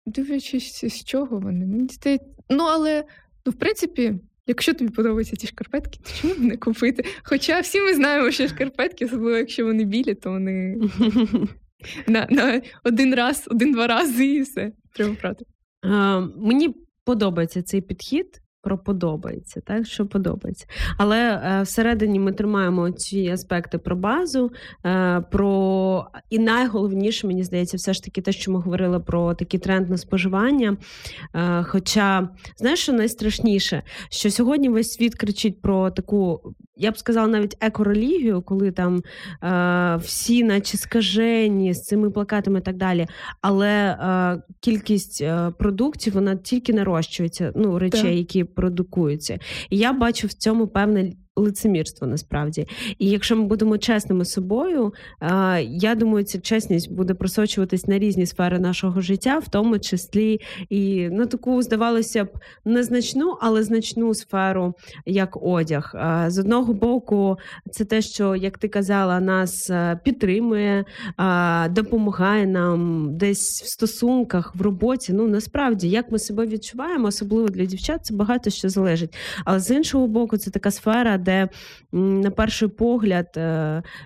[0.06, 2.26] дивлячись, з чого вони мені здається.
[2.50, 3.04] Ну але
[3.46, 4.14] ну, в принципі.
[4.46, 7.04] Якщо тобі подобаються ці шкарпетки, то чому б не купити?
[7.22, 10.76] Хоча всі ми знаємо, що шкарпетки, особливо якщо вони білі, то вони
[12.06, 14.72] на на один раз, один-два рази і все.
[14.94, 15.44] Треба брати.
[15.84, 15.88] Е,
[16.36, 16.74] Мені
[17.04, 20.66] подобається цей підхід про подобається, так що подобається.
[20.98, 24.52] Але е, всередині ми тримаємо ці аспекти про базу,
[24.86, 29.60] е, про і найголовніше, мені здається, все ж таки те, що ми говорили про такий
[29.60, 30.76] тренд на споживання.
[31.34, 37.28] Е, хоча, знаєш, що найстрашніше, що сьогодні весь світ кричить про таку, я б сказала,
[37.28, 39.02] навіть екорелігію, коли там
[39.42, 43.06] е, всі, наче скажені з цими плакатами і так далі.
[43.40, 49.38] Але е, кількість е, продуктів вона тільки нарощується, ну речей, які продукуються.
[49.70, 52.66] І я бачу в цьому певне лицемірство насправді.
[52.98, 54.94] І якщо ми будемо чесними собою,
[55.62, 61.08] я думаю, ця чесність буде просочуватись на різні сфери нашого життя, в тому числі і
[61.08, 62.28] на таку, здавалося б,
[62.64, 64.74] незначну, але значну сферу,
[65.06, 65.94] як одяг.
[66.26, 67.36] З одного боку,
[67.70, 69.70] це те, що, як ти казала, нас
[70.04, 70.84] підтримує,
[71.70, 75.12] допомагає нам десь в стосунках, в роботі.
[75.12, 79.14] Ну насправді, як ми себе відчуваємо, особливо для дівчат, це багато що залежить.
[79.44, 81.48] Але з іншого боку, це така сфера, де
[81.92, 83.40] на перший погляд е,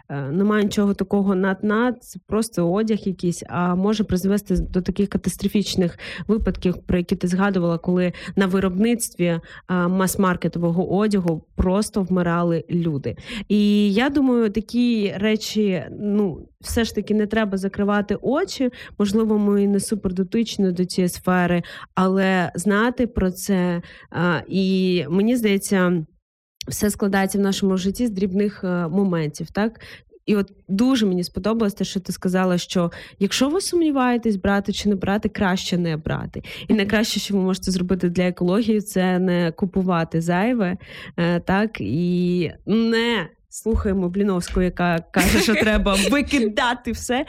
[0.08, 5.98] е, немає нічого такого над-над, це просто одяг якийсь, а може призвести до таких катастрофічних
[6.28, 13.16] випадків, про які ти згадувала, коли на виробництві е, мас-маркетового одягу просто вмирали люди.
[13.48, 16.48] І я думаю, такі речі, ну.
[16.60, 18.70] Все ж таки не треба закривати очі.
[18.98, 21.62] Можливо, ми не супердотичні до цієї сфери,
[21.94, 23.82] але знати про це.
[24.48, 26.04] І мені здається,
[26.68, 29.80] все складається в нашому житті з дрібних е, моментів, так.
[30.26, 34.88] І от дуже мені сподобалось те, що ти сказала, що якщо ви сумніваєтесь, брати чи
[34.88, 36.42] не брати, краще не брати.
[36.68, 40.76] І найкраще, що ви можете зробити для екології, це не купувати зайве,
[41.16, 47.26] е, так і не слухаємо Бліновську, яка каже, що треба викидати все.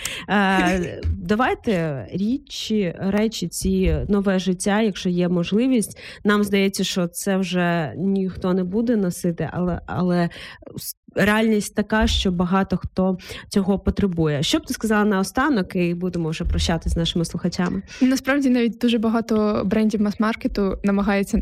[1.18, 6.00] Давайте річі, речі, ці нове життя, якщо є можливість.
[6.24, 10.30] Нам здається, що це вже ніхто не буде носити, але але.
[11.18, 13.18] Реальність така, що багато хто
[13.50, 14.44] цього потребує.
[14.44, 17.82] Що б ти сказала наостанок, і будемо вже прощати з нашими слухачами?
[18.02, 21.42] Насправді навіть дуже багато брендів мас-маркету намагаються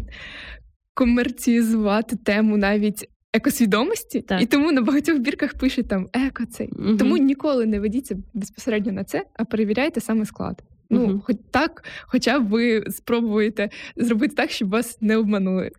[0.93, 4.41] комерціювати тему навіть екосвідомості, так.
[4.41, 6.67] і тому на багатьох бірках пишуть там еко цей.
[6.67, 6.97] Угу.
[6.97, 10.63] Тому ніколи не ведіться безпосередньо на це, а перевіряйте саме склад.
[10.89, 11.21] Ну, Мгм.
[11.25, 15.71] хоч так, хоча б ви спробуєте зробити так, щоб вас не обманули.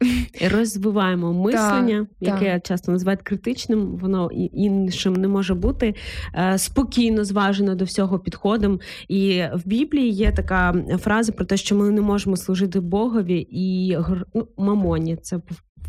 [0.51, 2.43] Розвиваємо мислення, так.
[2.43, 5.95] яке часто називають критичним, воно іншим не може бути.
[6.35, 8.81] Е, Спокійно, зважено до всього підходом.
[9.09, 13.99] І в Біблії є така фраза про те, що ми не можемо служити Богові і
[14.35, 15.17] ну, мамоні.
[15.17, 15.41] Це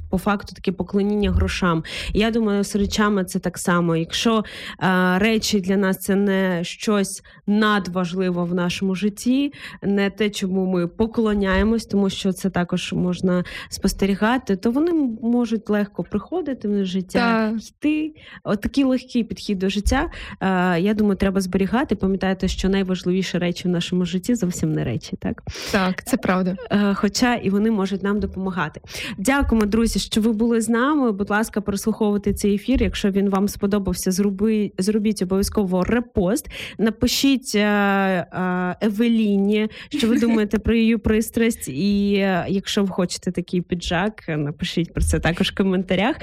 [0.09, 1.83] по- факту таке поклоніння грошам.
[2.13, 3.95] Я думаю, з речами це так само.
[3.95, 4.43] Якщо
[4.83, 10.87] е, речі для нас це не щось надважливе в нашому житті, не те, чому ми
[10.87, 14.91] поклоняємось, тому що це також можна спостерігати, то вони
[15.21, 17.61] можуть легко приходити в життя, Так.
[17.69, 18.13] йти.
[18.43, 20.09] От такий легкий підхід до життя.
[20.41, 21.95] Е, я думаю, треба зберігати.
[21.95, 26.55] Пам'ятайте, що найважливіші речі в нашому житті зовсім не речі, так Так, це правда.
[26.71, 28.81] Е, хоча і вони можуть нам допомагати.
[29.17, 31.11] Дякуємо, друзі, що ви були з нами.
[31.11, 32.83] Будь ласка, прослуховуйте цей ефір.
[32.83, 36.49] Якщо він вам сподобався, зроби, зробіть обов'язково репост.
[36.79, 41.67] Напишіть е, е, Евеліні, що ви думаєте про її пристрасть.
[41.69, 46.15] І е, якщо ви хочете такий піджак, напишіть про це також в коментарях.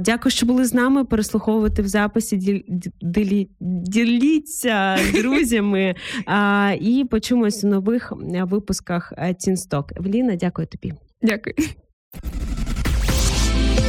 [0.00, 1.04] Дякую, що були з нами.
[1.04, 2.64] Переслуховувати в записі.
[3.02, 5.94] Ділі- Діліться друзями.
[6.80, 9.92] І почуємось у нових випусках Тінсток.
[9.96, 10.92] Евеліна, дякую тобі.
[11.22, 11.54] Дякую.